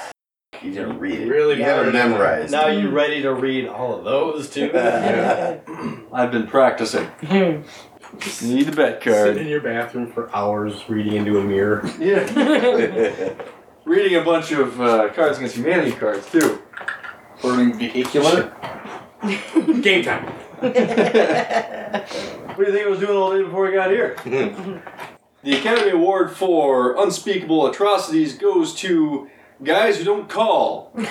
You 0.61 0.71
didn't 0.71 0.99
read 0.99 1.19
it. 1.19 1.27
Really 1.27 1.57
You 1.57 1.63
have 1.63 1.87
it 1.87 1.93
bad. 1.93 2.09
memorized. 2.09 2.51
Now 2.51 2.67
you're 2.67 2.91
ready 2.91 3.21
to 3.23 3.33
read 3.33 3.67
all 3.67 3.97
of 3.97 4.03
those 4.05 4.49
too? 4.49 4.71
I've 6.13 6.31
been 6.31 6.47
practicing. 6.47 7.07
Need 7.21 8.67
the 8.67 8.73
bet 8.75 9.01
card. 9.01 9.35
Sit 9.35 9.37
in 9.37 9.47
your 9.47 9.61
bathroom 9.61 10.11
for 10.11 10.33
hours 10.35 10.83
reading 10.89 11.13
into 11.13 11.39
a 11.39 11.43
mirror. 11.43 11.81
Yeah. 11.99 13.33
Reading 13.85 14.19
a 14.19 14.23
bunch 14.23 14.51
of 14.51 14.79
uh, 14.79 15.09
Cards 15.09 15.37
Against 15.39 15.55
Humanity 15.55 15.91
cards 15.93 16.29
too. 16.31 16.61
Learning 17.43 17.73
vehicular. 17.77 18.53
Game 19.81 20.03
time. 20.03 20.25
What 20.59 20.73
do 22.57 22.63
you 22.63 22.71
think 22.71 22.85
I 22.85 22.89
was 22.89 22.99
doing 22.99 23.17
all 23.17 23.31
day 23.35 23.41
before 23.43 23.67
I 23.67 23.73
got 23.73 23.89
here? 23.89 24.15
The 25.43 25.57
Academy 25.57 25.91
Award 25.91 26.31
for 26.31 26.95
Unspeakable 27.01 27.65
Atrocities 27.67 28.37
goes 28.37 28.75
to 28.75 29.27
Guys 29.63 29.97
Who 29.97 30.03
Don't 30.03 30.27
Call. 30.27 30.91
and 30.95 31.05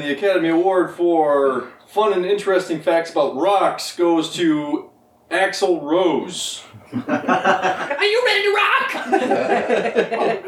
the 0.00 0.12
Academy 0.12 0.50
Award 0.50 0.94
for 0.94 1.68
Fun 1.86 2.12
and 2.12 2.26
Interesting 2.26 2.82
Facts 2.82 3.10
About 3.10 3.36
Rocks 3.36 3.96
goes 3.96 4.34
to 4.34 4.90
Axl 5.30 5.82
Rose. 5.82 6.62
Are 6.92 8.04
you 8.04 8.22
ready 8.26 8.42
to 8.42 8.52
rock? 8.54 8.92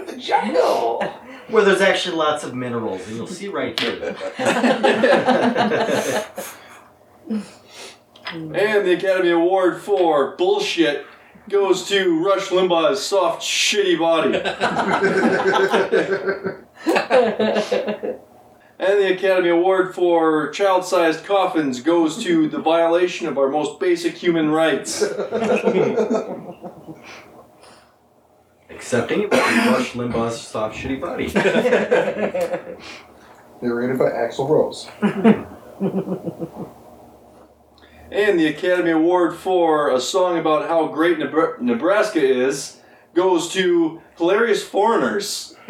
the 0.07 0.17
jungle. 0.19 1.03
Where 1.49 1.65
there's 1.65 1.81
actually 1.81 2.17
lots 2.17 2.45
of 2.45 2.55
minerals, 2.55 3.07
and 3.07 3.17
you'll 3.17 3.27
see 3.27 3.49
right 3.49 3.79
here. 3.79 4.17
And 8.35 8.55
the 8.55 8.95
Academy 8.95 9.29
Award 9.31 9.83
for 9.83 10.35
Bullshit 10.37 11.05
goes 11.49 11.89
to 11.89 12.25
Rush 12.25 12.49
Limbaugh's 12.49 13.03
soft, 13.03 13.43
shitty 13.43 13.99
body. 13.99 14.39
And 18.83 19.01
the 19.01 19.15
Academy 19.15 19.49
Award 19.51 19.95
for 19.95 20.51
Child 20.51 20.85
Sized 20.85 21.25
Coffins 21.25 21.81
goes 21.81 22.21
to 22.25 22.49
the 22.49 22.59
violation 22.59 23.29
of 23.29 23.39
our 23.39 23.49
most 23.49 23.79
basic 23.79 24.17
human 24.17 24.51
rights. 24.51 25.03
Accepting 28.69 29.21
it 29.21 29.31
would 29.31 29.31
be 29.31 29.37
Rush 29.37 29.93
Limbaugh's 29.93 30.41
soft, 30.41 30.77
shitty 30.77 31.01
body. 31.01 31.27
Narrated 33.63 33.99
by 33.99 34.07
Axl 34.07 34.49
Rose. 34.49 34.89
And 38.13 38.39
the 38.39 38.47
Academy 38.47 38.91
Award 38.91 39.35
for 39.35 39.89
a 39.91 39.99
song 39.99 40.39
about 40.39 40.69
how 40.69 40.89
great 40.89 41.19
Nebraska 41.19 42.21
is 42.21 42.77
goes 43.15 43.51
to 43.55 44.03
Hilarious 44.19 44.63
Foreigners. 44.63 45.57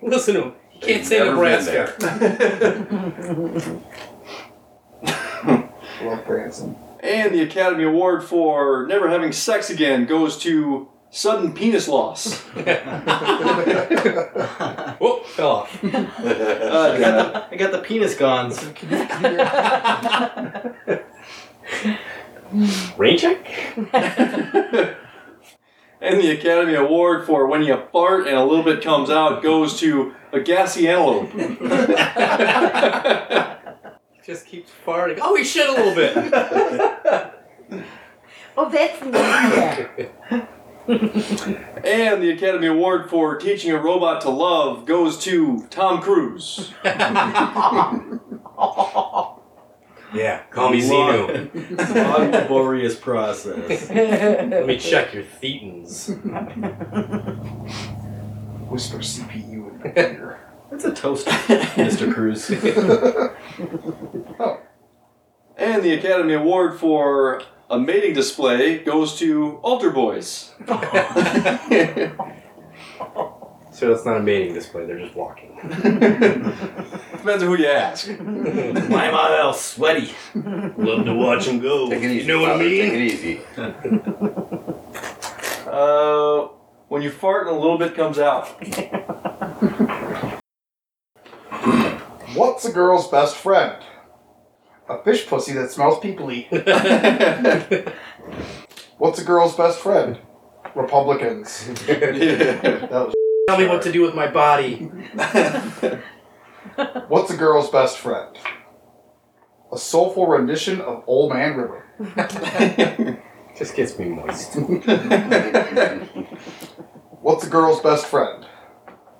Listen 0.00 0.34
to 0.34 0.42
him. 0.42 0.52
He 0.70 0.78
can't 0.78 1.04
say 1.04 1.18
Never 1.18 1.30
been 1.30 1.64
Nebraska. 1.64 1.92
Love 6.04 6.24
Branson. 6.24 6.76
And 7.00 7.34
the 7.34 7.42
Academy 7.42 7.82
Award 7.82 8.22
for 8.22 8.86
never 8.86 9.10
having 9.10 9.32
sex 9.32 9.70
again 9.70 10.06
goes 10.06 10.38
to 10.38 10.88
sudden 11.10 11.52
penis 11.52 11.88
loss. 11.88 12.44
Whoa, 15.90 16.58
fell 16.58 16.76
off. 16.76 16.92
I, 16.92 16.98
got 16.98 17.32
the, 17.32 17.46
I 17.50 17.56
got 17.56 17.72
the 17.72 17.78
penis 17.78 18.14
guns. 18.14 18.62
Rain 22.98 23.18
check? 23.18 23.46
And 26.04 26.20
the 26.20 26.30
Academy 26.32 26.74
Award 26.74 27.24
for 27.24 27.46
when 27.46 27.62
you 27.62 27.82
fart 27.90 28.26
and 28.26 28.36
a 28.36 28.44
little 28.44 28.62
bit 28.62 28.82
comes 28.82 29.08
out 29.08 29.42
goes 29.42 29.80
to 29.80 30.14
a 30.34 30.40
gassy 30.40 30.86
antelope. 30.86 31.32
Just 34.22 34.44
keeps 34.44 34.70
farting. 34.86 35.18
Oh, 35.22 35.34
he 35.34 35.44
shit 35.44 35.66
a 35.66 35.72
little 35.72 35.94
bit. 35.94 36.14
oh, 38.54 38.68
that's 38.68 39.02
nice. 39.02 39.86
And 41.84 42.22
the 42.22 42.30
Academy 42.30 42.66
Award 42.66 43.10
for 43.10 43.36
teaching 43.36 43.70
a 43.70 43.78
robot 43.80 44.20
to 44.22 44.30
love 44.30 44.86
goes 44.86 45.18
to 45.24 45.66
Tom 45.68 46.00
Cruise. 46.00 46.72
yeah, 46.84 48.10
call 50.50 50.70
me 50.70 50.82
Long- 50.90 51.28
Xenu. 51.28 51.94
Long, 51.94 52.30
laborious 52.42 52.96
process. 52.96 53.90
Let 53.90 54.66
me 54.66 54.78
check 54.78 55.12
your 55.14 55.24
thetans. 55.24 56.08
Whisper 58.68 58.98
CPU 58.98 59.70
in 59.70 59.78
my 59.78 59.92
ear. 59.96 60.40
That's 60.70 60.84
a 60.84 60.92
toaster, 60.94 61.30
Mr. 61.30 62.12
Cruise. 62.12 62.50
And 65.56 65.82
the 65.82 65.92
Academy 65.94 66.34
Award 66.34 66.78
for 66.80 67.42
a 67.70 67.78
mating 67.78 68.14
display 68.14 68.78
goes 68.78 69.18
to 69.18 69.58
Altar 69.62 69.90
Boys. 69.90 70.52
So 73.74 73.88
that's 73.88 74.06
not 74.06 74.18
a 74.18 74.22
mating 74.22 74.54
display, 74.54 74.86
they're 74.86 75.00
just 75.00 75.16
walking. 75.16 75.56
Depends 75.62 75.82
on 77.26 77.40
who 77.40 77.58
you 77.58 77.66
ask. 77.66 78.08
My 78.08 79.06
am 79.06 79.14
I 79.16 79.40
all 79.42 79.52
sweaty? 79.52 80.12
Love 80.36 81.04
to 81.04 81.12
watch 81.12 81.46
them 81.46 81.58
go. 81.58 81.90
Take 81.90 82.04
it 82.04 82.10
easy. 82.12 82.20
You 82.20 82.26
know 82.28 82.40
what 82.40 82.50
I 82.50 82.52
Father, 82.52 82.64
mean? 82.64 82.80
Take 82.80 82.92
it 82.92 83.00
easy. 83.00 83.40
Uh, 85.66 86.48
when 86.86 87.02
you 87.02 87.10
fart 87.10 87.48
and 87.48 87.56
a 87.56 87.58
little 87.58 87.78
bit 87.78 87.96
comes 87.96 88.16
out. 88.20 88.46
What's 92.36 92.64
a 92.64 92.70
girl's 92.70 93.08
best 93.08 93.34
friend? 93.34 93.82
A 94.86 95.02
fish 95.02 95.26
pussy 95.26 95.52
that 95.54 95.70
smells 95.70 95.98
peoply. 95.98 96.46
What's 98.98 99.18
a 99.18 99.24
girl's 99.24 99.56
best 99.56 99.78
friend? 99.78 100.18
Republicans. 100.74 101.68
That 101.86 102.90
was 102.90 103.14
Tell 103.48 103.58
me 103.58 103.66
what 103.66 103.82
to 103.82 103.92
do 103.92 104.00
with 104.02 104.14
my 104.14 104.26
body. 104.26 104.76
What's 107.08 107.30
a 107.30 107.36
girl's 107.36 107.70
best 107.70 107.98
friend? 107.98 108.36
A 109.72 109.78
soulful 109.78 110.26
rendition 110.26 110.80
of 110.80 111.04
Old 111.06 111.32
Man 111.32 111.56
River. 111.56 111.84
Just 113.56 113.76
gets 113.76 113.98
me 113.98 114.06
moist. 114.08 114.56
What's 117.20 117.44
a 117.44 117.50
girl's 117.50 117.80
best 117.80 118.06
friend? 118.06 118.46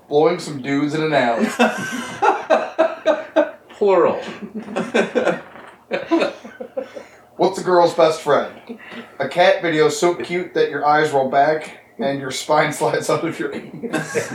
Blowing 0.08 0.38
some 0.38 0.62
dudes 0.62 0.94
in 0.94 1.02
an 1.02 1.12
alley. 1.12 1.46
Plural. 3.70 4.20
What's 7.36 7.58
a 7.58 7.64
girl's 7.64 7.94
best 7.94 8.20
friend? 8.20 8.78
A 9.18 9.28
cat 9.28 9.60
video 9.62 9.88
so 9.88 10.14
cute 10.14 10.54
that 10.54 10.70
your 10.70 10.86
eyes 10.86 11.10
roll 11.10 11.28
back 11.30 11.80
and 11.98 12.20
your 12.20 12.30
spine 12.30 12.72
slides 12.78 13.10
out 13.10 13.24
of 13.24 13.38
your 13.38 13.54
anus. 13.56 14.28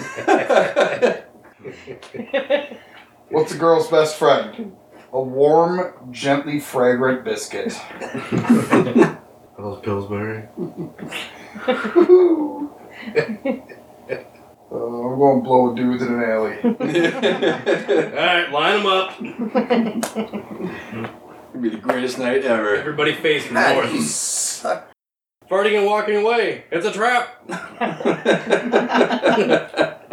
What's 3.29 3.53
a 3.53 3.57
girl's 3.57 3.87
best 3.89 4.17
friend? 4.17 4.75
A 5.11 5.21
warm, 5.21 6.11
gently 6.11 6.59
fragrant 6.59 7.23
biscuit. 7.23 7.75
Are 7.91 9.17
those 9.57 9.81
Pillsbury? 9.81 10.47
Uh, 14.71 14.75
I'm 14.75 15.17
going 15.17 15.39
to 15.39 15.43
blow 15.43 15.73
dudes 15.73 16.03
in 16.03 16.13
an 16.13 16.23
alley. 16.23 16.57
Alright, 18.13 18.51
line 18.51 18.83
them 18.83 18.85
up. 21.09 21.25
It'd 21.49 21.61
be 21.61 21.69
the 21.69 21.77
greatest 21.77 22.19
night 22.19 22.43
ever. 22.43 22.75
Everybody 22.75 23.13
face 23.13 23.49
God, 23.51 23.85
you 23.85 23.93
north. 23.93 24.05
suck. 24.05 24.91
Farting 25.49 25.77
and 25.77 25.85
walking 25.85 26.17
away. 26.17 26.65
It's 26.71 26.85
a 26.85 26.91
trap. 26.91 27.49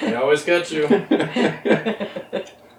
They 0.00 0.14
always 0.16 0.42
catch 0.44 0.72
you. 0.72 0.86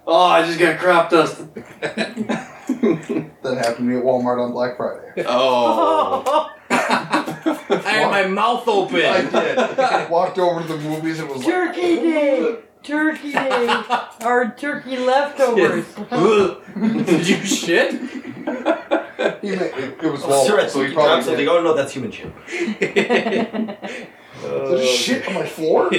oh, 0.05 0.25
I 0.25 0.45
just 0.45 0.59
got 0.59 0.77
crop 0.79 1.09
dust. 1.09 1.41
that 1.55 3.25
happened 3.43 3.77
to 3.77 3.81
me 3.83 3.97
at 3.97 4.03
Walmart 4.03 4.43
on 4.43 4.51
Black 4.51 4.75
Friday. 4.77 5.23
Oh. 5.25 6.51
I 6.69 7.81
had 7.85 8.11
my 8.11 8.27
mouth 8.27 8.67
open. 8.67 9.01
I 9.01 9.21
did. 9.21 10.09
Walked 10.09 10.37
over 10.39 10.61
to 10.61 10.67
the 10.67 10.77
movies 10.77 11.19
and 11.19 11.29
was 11.29 11.37
like, 11.39 11.47
Turkey 11.47 11.95
Day! 11.95 12.57
Turkey 12.85 13.31
Day! 13.31 13.67
Our 14.21 14.53
turkey 14.55 14.97
leftovers. 14.97 15.85
Did 17.05 17.27
you 17.27 17.37
shit? 17.43 17.93
he 17.93 18.01
ma- 18.45 18.61
it, 19.41 19.97
it 20.03 20.11
was 20.11 20.21
oh, 20.23 20.45
Sir, 20.45 20.59
Walmart, 20.59 20.69
so 20.69 20.83
he 20.83 20.93
drop 20.93 21.05
probably 21.05 21.23
something. 21.23 21.47
Oh 21.47 21.63
no, 21.63 21.73
that's 21.73 21.93
human 21.93 22.11
shit. 22.11 22.31
There's 24.41 24.89
shit 24.89 25.27
on 25.27 25.33
my 25.33 25.45
floor. 25.47 25.89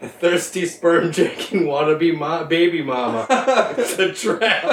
A 0.00 0.08
thirsty 0.08 0.66
sperm 0.66 1.12
jacking 1.12 1.62
wannabe 1.62 2.16
ma- 2.18 2.42
baby 2.44 2.82
mama. 2.82 3.26
It's 3.78 3.98
a 3.98 4.12
trap. 4.12 4.72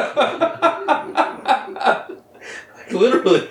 Literally. 2.92 3.48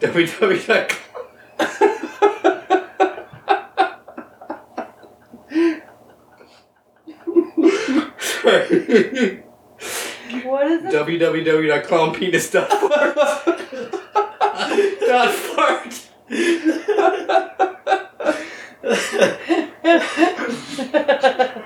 www. 0.00 0.92
Sorry. 8.18 8.66
what 10.44 10.66
is 10.66 10.84
it? 10.84 10.92
www.clownpenis.fart. 10.92 13.14
Dot 15.06 15.32
fart. 15.32 16.08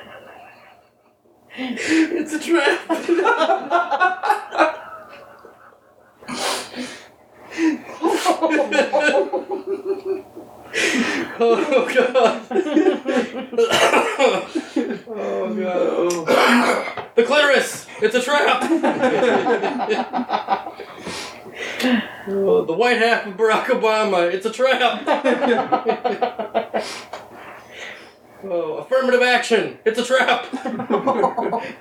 It's 1.59 2.33
a 2.35 2.39
trap. 2.39 2.81
oh 11.39 11.91
god. 11.95 12.43
oh 15.09 15.55
god. 15.57 17.09
The 17.15 17.23
clitoris. 17.23 17.87
It's 18.03 18.15
a 18.15 18.21
trap. 18.21 18.63
Oh, 22.29 22.65
the 22.65 22.73
white 22.73 22.99
half 22.99 23.27
of 23.27 23.35
Barack 23.35 23.67
Obama. 23.67 24.31
It's 24.33 24.45
a 24.45 24.51
trap. 24.51 25.07
Affirmative 28.87 29.23
action. 29.23 29.79
It's 29.85 29.99
a 29.99 30.05
trap. 30.05 30.47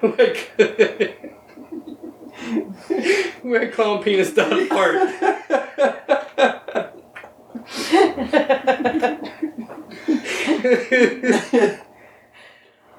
like, 0.01 0.51
we're 3.43 3.69
calling 3.71 4.01
penis 4.03 4.33
dot 4.33 4.49
fart. 4.69 4.95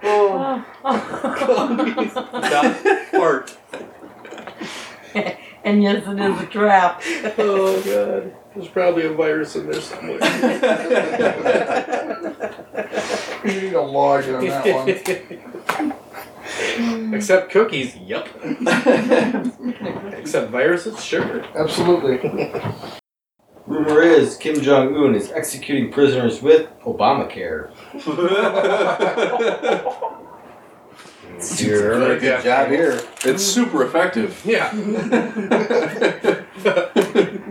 oh, 0.02 0.64
penis 1.84 2.14
dot 2.14 2.76
fart. 3.10 3.56
and 5.64 5.82
yes, 5.82 6.06
it 6.06 6.20
is 6.20 6.40
a 6.40 6.46
trap. 6.46 7.02
Oh 7.38 7.82
god. 7.82 8.36
There's 8.56 8.68
probably 8.68 9.04
a 9.04 9.12
virus 9.12 9.54
in 9.54 9.70
there 9.70 9.80
somewhere. 9.80 10.18
You 13.46 13.60
need 13.60 13.74
a 13.74 13.80
log 13.80 14.28
on 14.28 14.44
that 14.46 15.62
one. 15.78 15.94
Except 17.14 17.52
cookies, 17.52 17.96
yup. 17.96 18.26
Except 20.18 20.50
viruses, 20.50 21.04
sure. 21.04 21.44
Absolutely. 21.54 22.18
Rumor 23.66 24.02
is 24.02 24.36
Kim 24.36 24.60
Jong 24.60 24.96
Un 24.96 25.14
is 25.14 25.30
executing 25.30 25.92
prisoners 25.92 26.42
with 26.42 26.68
Obamacare. 26.80 27.70
Very 31.38 32.18
good 32.18 32.42
job 32.42 32.68
here. 32.70 33.00
It's 33.24 33.44
super 33.44 33.84
effective. 33.84 34.40
Yeah. 34.44 34.72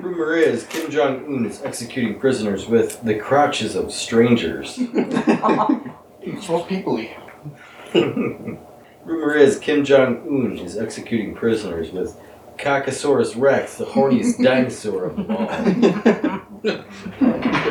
Rumor 0.01 0.35
is 0.35 0.65
Kim 0.65 0.89
Jong 0.89 1.25
Un 1.27 1.45
is 1.45 1.61
executing 1.63 2.19
prisoners 2.19 2.67
with 2.67 3.01
the 3.03 3.15
crotches 3.15 3.75
of 3.75 3.91
strangers. 3.91 4.75
It's 4.77 6.49
what 6.49 6.67
people. 6.67 6.99
Rumor 7.93 9.35
is 9.35 9.59
Kim 9.59 9.85
Jong 9.85 10.21
Un 10.27 10.57
is 10.57 10.77
executing 10.77 11.35
prisoners 11.35 11.91
with 11.91 12.17
Caucasaurus 12.57 13.35
Rex, 13.35 13.77
the 13.77 13.85
horniest 13.85 14.43
dinosaur 14.43 15.05
of 15.05 15.15
them 15.17 15.29
all. 15.29 15.47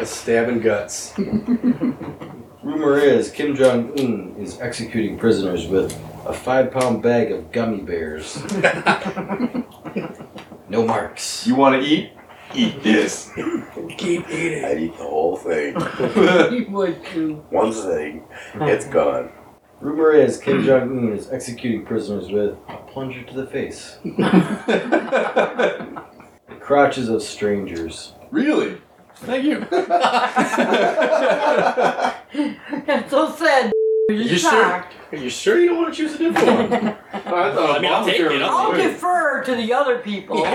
Stabbing 0.05 0.61
guts. 0.61 1.15
Rumor 2.65 2.99
is 2.99 3.31
Kim 3.31 3.55
Jong 3.55 3.93
Un 3.99 4.37
is 4.39 4.59
executing 4.59 5.19
prisoners 5.19 5.67
with 5.67 5.93
a 6.25 6.33
five 6.33 6.71
pound 6.71 7.03
bag 7.03 7.31
of 7.31 7.53
gummy 7.53 7.83
bears. 7.83 8.43
no 10.71 10.87
marks. 10.87 11.47
You 11.47 11.57
want 11.57 11.83
to 11.83 11.87
eat? 11.87 12.13
Eat 12.55 12.83
this. 12.83 13.31
Keep 13.99 14.31
eating. 14.31 14.65
I'd 14.65 14.81
eat 14.81 14.97
the 14.97 15.05
whole 15.05 15.37
thing. 15.37 15.75
you 16.55 16.67
would 16.71 17.05
too. 17.05 17.45
One 17.51 17.71
thing, 17.71 18.25
it's 18.55 18.87
gone. 18.87 19.31
Rumor 19.83 20.13
is 20.13 20.39
Kim 20.39 20.65
Jong 20.65 20.97
Un 20.97 21.13
is 21.13 21.29
executing 21.29 21.85
prisoners 21.85 22.31
with 22.31 22.57
a 22.69 22.79
plunger 22.89 23.23
to 23.25 23.35
the 23.35 23.47
face. 23.47 23.99
The 24.05 26.03
crotches 26.61 27.11
of 27.11 27.23
strangers. 27.23 28.15
Really? 28.31 28.79
Thank 29.17 29.45
you. 29.45 29.61
That's 32.87 33.11
so 33.11 33.31
sad. 33.35 33.73
You're 34.09 34.19
You 34.19 34.39
sure? 34.39 34.51
shocked. 34.51 34.95
Are 35.13 35.17
you 35.17 35.31
sure 35.31 35.59
you 35.59 35.69
don't 35.71 35.79
want 35.83 35.95
to 35.95 35.97
choose 35.97 36.15
a 36.15 36.19
different 36.19 36.71
one? 36.71 36.85
I 37.13 37.21
thought 37.21 37.79
I 37.79 37.81
mean, 37.81 37.93
I'll 37.93 38.05
take 38.05 38.21
it, 38.21 38.43
I'll 38.43 38.51
I'll 38.51 38.73
defer 38.77 39.43
to 39.45 39.55
the 39.55 39.73
other 39.73 39.99
people. 39.99 40.45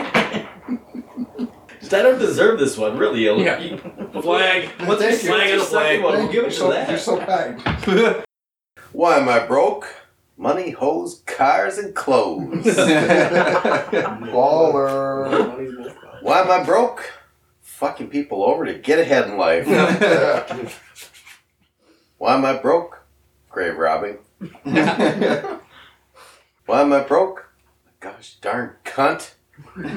I 1.91 2.03
don't 2.03 2.19
deserve 2.19 2.59
this 2.59 2.77
one, 2.77 2.95
really. 2.97 3.23
Yeah. 3.25 3.57
Flag. 4.21 4.69
What's 4.85 5.01
Thank 5.01 5.21
the 5.21 5.27
you. 5.27 5.33
Flag 5.33 5.49
and 5.49 5.61
a 5.61 5.65
flag. 5.65 6.03
Well, 6.03 6.13
Thank 6.13 6.31
give 6.31 6.43
you. 6.43 6.49
it 6.49 6.51
You're 6.51 6.51
to 6.51 6.55
so, 6.55 6.69
that. 6.69 6.89
you're 6.89 6.99
so 6.99 7.17
kind. 7.25 8.23
Why 8.91 9.17
am 9.17 9.27
I 9.29 9.39
broke? 9.39 9.87
Money, 10.37 10.69
hoes, 10.71 11.23
cars, 11.25 11.77
and 11.79 11.95
clothes. 11.95 12.65
Baller. 14.29 15.95
Why 16.21 16.41
am 16.41 16.51
I 16.51 16.63
broke? 16.63 17.11
Fucking 17.79 18.09
people 18.09 18.43
over 18.43 18.65
to 18.65 18.73
get 18.73 18.99
ahead 18.99 19.29
in 19.29 19.37
life. 19.37 19.65
Why 22.17 22.35
am 22.35 22.43
I 22.43 22.57
broke? 22.57 23.05
Grave 23.49 23.77
robbing. 23.77 24.17
Why 24.63 25.61
am 26.67 26.91
I 26.91 26.99
broke? 26.99 27.53
Gosh 28.01 28.35
darn 28.41 28.75
cunt. 28.83 29.31
Why 29.75 29.87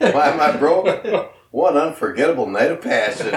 am 0.00 0.40
I 0.40 0.56
broke? 0.56 1.32
One 1.52 1.76
unforgettable 1.76 2.48
night 2.48 2.72
of 2.72 2.80
passion. 2.80 3.30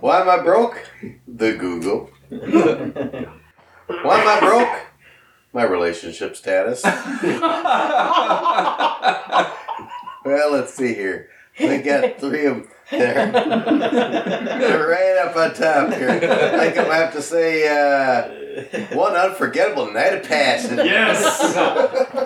Why 0.00 0.20
am 0.22 0.30
I 0.30 0.38
broke? 0.42 0.82
The 1.28 1.52
Google. 1.52 2.08
Why 2.30 4.20
am 4.20 4.26
I 4.26 4.40
broke? 4.40 4.86
My 5.52 5.55
relationship 5.68 6.36
status. 6.36 6.84
Well, 10.24 10.50
let's 10.50 10.74
see 10.74 10.92
here. 10.92 11.28
We 11.60 11.78
got 11.78 12.18
three 12.18 12.46
of 12.46 12.56
them 12.56 12.68
there. 12.90 13.30
They're 13.30 14.88
right 14.88 15.18
up 15.24 15.36
on 15.36 15.54
top 15.54 15.92
here. 15.92 16.10
I 16.10 16.58
think 16.58 16.76
I'm 16.78 16.84
gonna 16.86 16.94
have 16.94 17.12
to 17.12 17.22
say 17.22 17.68
uh, 17.68 18.96
one 18.96 19.14
unforgettable 19.14 19.92
night 19.92 20.14
of 20.14 20.24
passion. 20.24 20.78
Yes. 20.78 21.54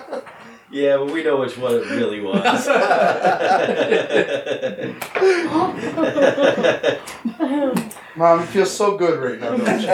yeah, 0.71 0.97
but 0.97 1.11
we 1.11 1.23
know 1.23 1.37
which 1.37 1.57
one 1.57 1.75
it 1.75 1.89
really 1.91 2.21
was. 2.21 2.67
Mom, 8.15 8.39
you 8.41 8.45
feel 8.47 8.65
so 8.65 8.97
good 8.97 9.19
right 9.19 9.39
now, 9.39 9.55
don't 9.55 9.81
you? 9.81 9.87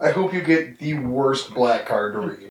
I 0.00 0.10
hope 0.10 0.34
you 0.34 0.42
get 0.42 0.78
the 0.78 0.94
worst 0.94 1.54
black 1.54 1.86
card 1.86 2.14
to 2.14 2.20
read. 2.20 2.48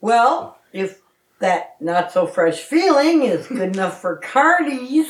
well, 0.00 0.58
if 0.72 1.02
that 1.38 1.76
not 1.80 2.12
so 2.12 2.26
fresh 2.26 2.60
feeling 2.60 3.22
is 3.22 3.46
good 3.46 3.74
enough 3.74 4.00
for 4.00 4.16
Cardi's, 4.16 5.06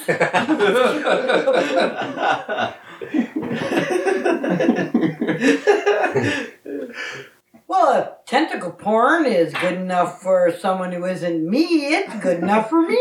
well, 7.68 7.92
a 7.92 8.16
tentacle 8.26 8.70
porn 8.70 9.26
is 9.26 9.52
good 9.55 9.74
enough 9.74 10.22
for 10.22 10.52
someone 10.57 10.92
who 10.92 11.05
isn't 11.05 11.48
me, 11.48 11.64
it's 11.94 12.14
good 12.20 12.38
enough 12.38 12.70
for 12.70 12.83
me. 12.83 12.96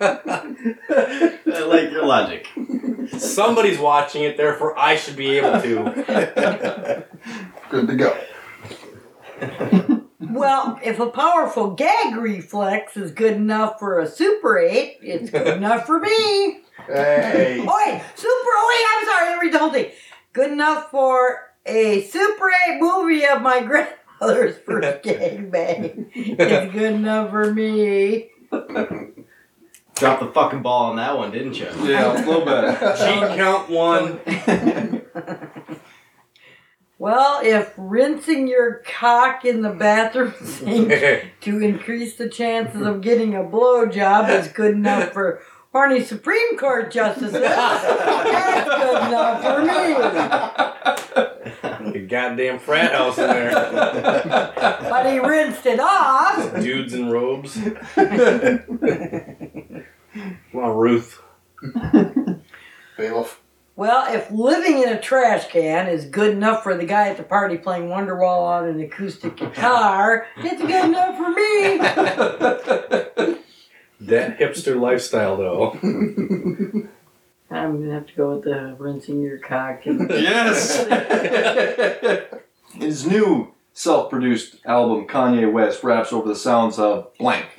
I 0.00 1.64
like 1.66 1.90
your 1.90 2.04
logic. 2.06 2.46
Somebody's 3.18 3.78
watching 3.78 4.22
it, 4.22 4.36
therefore 4.36 4.78
I 4.78 4.96
should 4.96 5.16
be 5.16 5.38
able 5.38 5.60
to. 5.60 7.04
Good 7.70 7.88
to 7.88 7.96
go. 7.96 8.16
Well, 10.20 10.78
if 10.84 11.00
a 11.00 11.08
powerful 11.08 11.70
gag 11.72 12.14
reflex 12.16 12.96
is 12.96 13.12
good 13.12 13.34
enough 13.34 13.78
for 13.78 13.98
a 13.98 14.06
Super 14.06 14.58
8, 14.58 14.98
it's 15.00 15.30
good 15.30 15.46
enough 15.56 15.86
for 15.86 15.98
me. 15.98 16.60
Hey. 16.88 17.58
Wait, 17.60 18.02
Super, 18.14 18.54
wait, 18.68 18.84
I'm 18.96 19.06
sorry, 19.06 19.28
I 19.34 19.38
read 19.40 19.52
the 19.52 19.58
whole 19.58 19.72
thing. 19.72 19.90
Good 20.32 20.52
enough 20.52 20.90
for 20.90 21.52
a 21.66 22.02
Super 22.02 22.50
8 22.70 22.80
movie 22.80 23.24
of 23.26 23.42
my 23.42 23.60
grandmother's 24.20 24.56
first 24.58 25.02
gangbang. 25.04 26.10
It's 26.14 26.72
good 26.72 26.92
enough 26.94 27.30
for 27.30 27.52
me. 27.52 28.30
Dropped 28.50 30.20
the 30.20 30.30
fucking 30.32 30.62
ball 30.62 30.90
on 30.90 30.96
that 30.96 31.16
one, 31.16 31.30
didn't 31.30 31.58
you? 31.58 31.66
Yeah, 31.82 32.12
a 32.12 32.24
little 32.24 32.44
bit. 32.44 32.78
Cheat 32.98 33.36
count 33.36 33.68
one. 33.68 34.20
Well, 37.00 37.40
if 37.44 37.72
rinsing 37.76 38.48
your 38.48 38.82
cock 38.84 39.44
in 39.44 39.62
the 39.62 39.70
bathroom 39.70 40.34
sink 40.42 40.92
to 41.42 41.60
increase 41.60 42.16
the 42.16 42.28
chances 42.28 42.82
of 42.82 43.02
getting 43.02 43.36
a 43.36 43.42
blowjob 43.44 44.28
is 44.30 44.48
good 44.48 44.74
enough 44.74 45.12
for 45.12 45.40
horny 45.78 46.02
Supreme 46.02 46.58
Court 46.58 46.90
justices, 46.90 47.34
that's 47.34 48.64
good 48.64 49.06
enough 49.06 49.40
for 49.44 49.62
me. 49.62 49.94
The 51.92 52.00
goddamn 52.00 52.58
frat 52.58 52.90
house 52.92 53.16
in 53.18 53.28
there. 53.28 53.52
But 54.88 55.06
he 55.06 55.18
rinsed 55.20 55.64
it 55.66 55.78
off. 55.80 56.60
Dudes 56.60 56.92
in 56.92 57.08
robes. 57.10 57.56
well, 60.52 60.72
Ruth. 60.72 61.22
Bailiff. 62.96 63.40
Well, 63.76 64.12
if 64.12 64.28
living 64.30 64.82
in 64.82 64.88
a 64.88 65.00
trash 65.00 65.46
can 65.48 65.86
is 65.86 66.06
good 66.06 66.32
enough 66.32 66.64
for 66.64 66.74
the 66.76 66.84
guy 66.84 67.08
at 67.08 67.16
the 67.16 67.22
party 67.22 67.56
playing 67.56 67.88
Wonderwall 67.88 68.42
on 68.42 68.68
an 68.68 68.80
acoustic 68.80 69.36
guitar, 69.36 70.26
it's 70.38 70.60
good 70.60 70.86
enough 70.86 71.16
for 71.16 71.30
me. 71.30 71.78
That 74.00 74.38
hipster 74.38 74.80
lifestyle, 74.80 75.36
though. 75.36 75.72
I'm 77.50 77.80
gonna 77.80 77.94
have 77.94 78.06
to 78.06 78.14
go 78.14 78.34
with 78.34 78.44
the 78.44 78.76
rinsing 78.78 79.22
your 79.22 79.38
cock. 79.38 79.86
And 79.86 80.08
Yes! 80.10 80.86
His 82.74 83.06
new 83.06 83.54
self 83.72 84.10
produced 84.10 84.56
album, 84.64 85.06
Kanye 85.06 85.50
West, 85.50 85.82
raps 85.82 86.12
over 86.12 86.28
the 86.28 86.36
sounds 86.36 86.78
of 86.78 87.16
blank. 87.18 87.57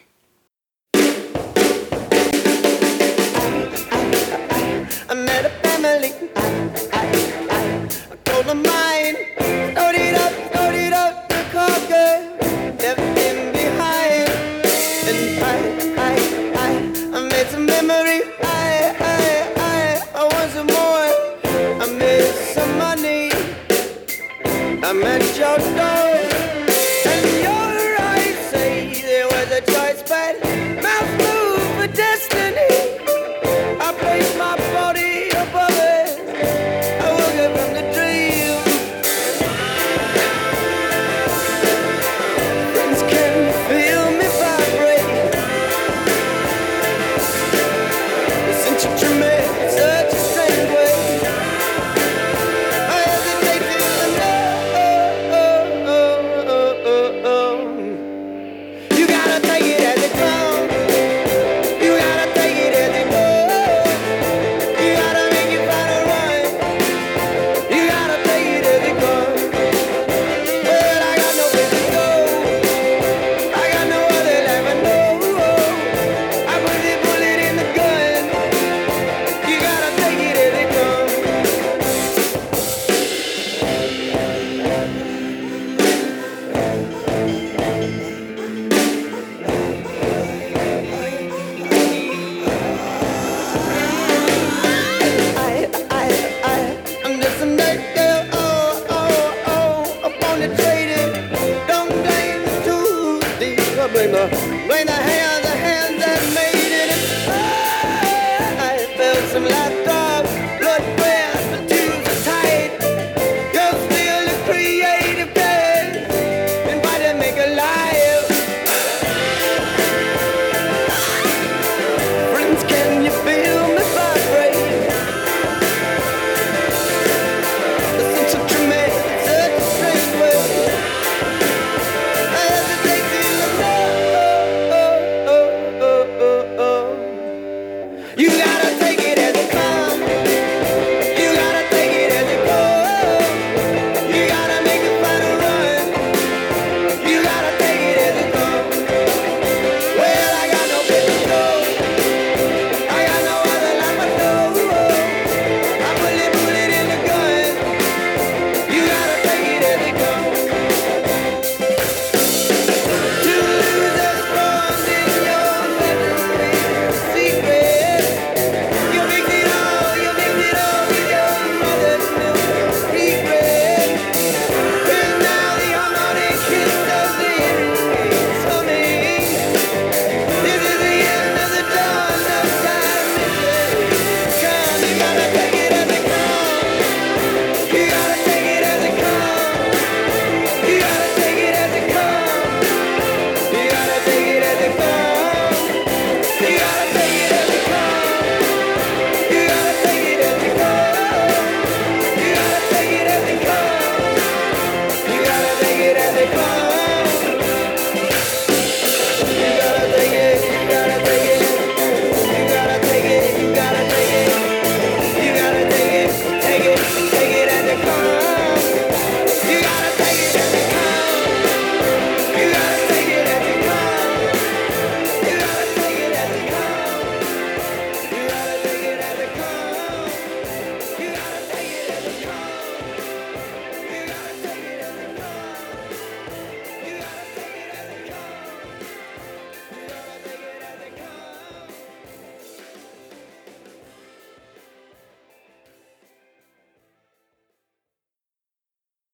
I 21.99 22.31
some 22.53 22.77
money. 22.77 23.29
I 24.81 24.93
met 24.93 25.37
your 25.37 25.57
door. 25.75 26.08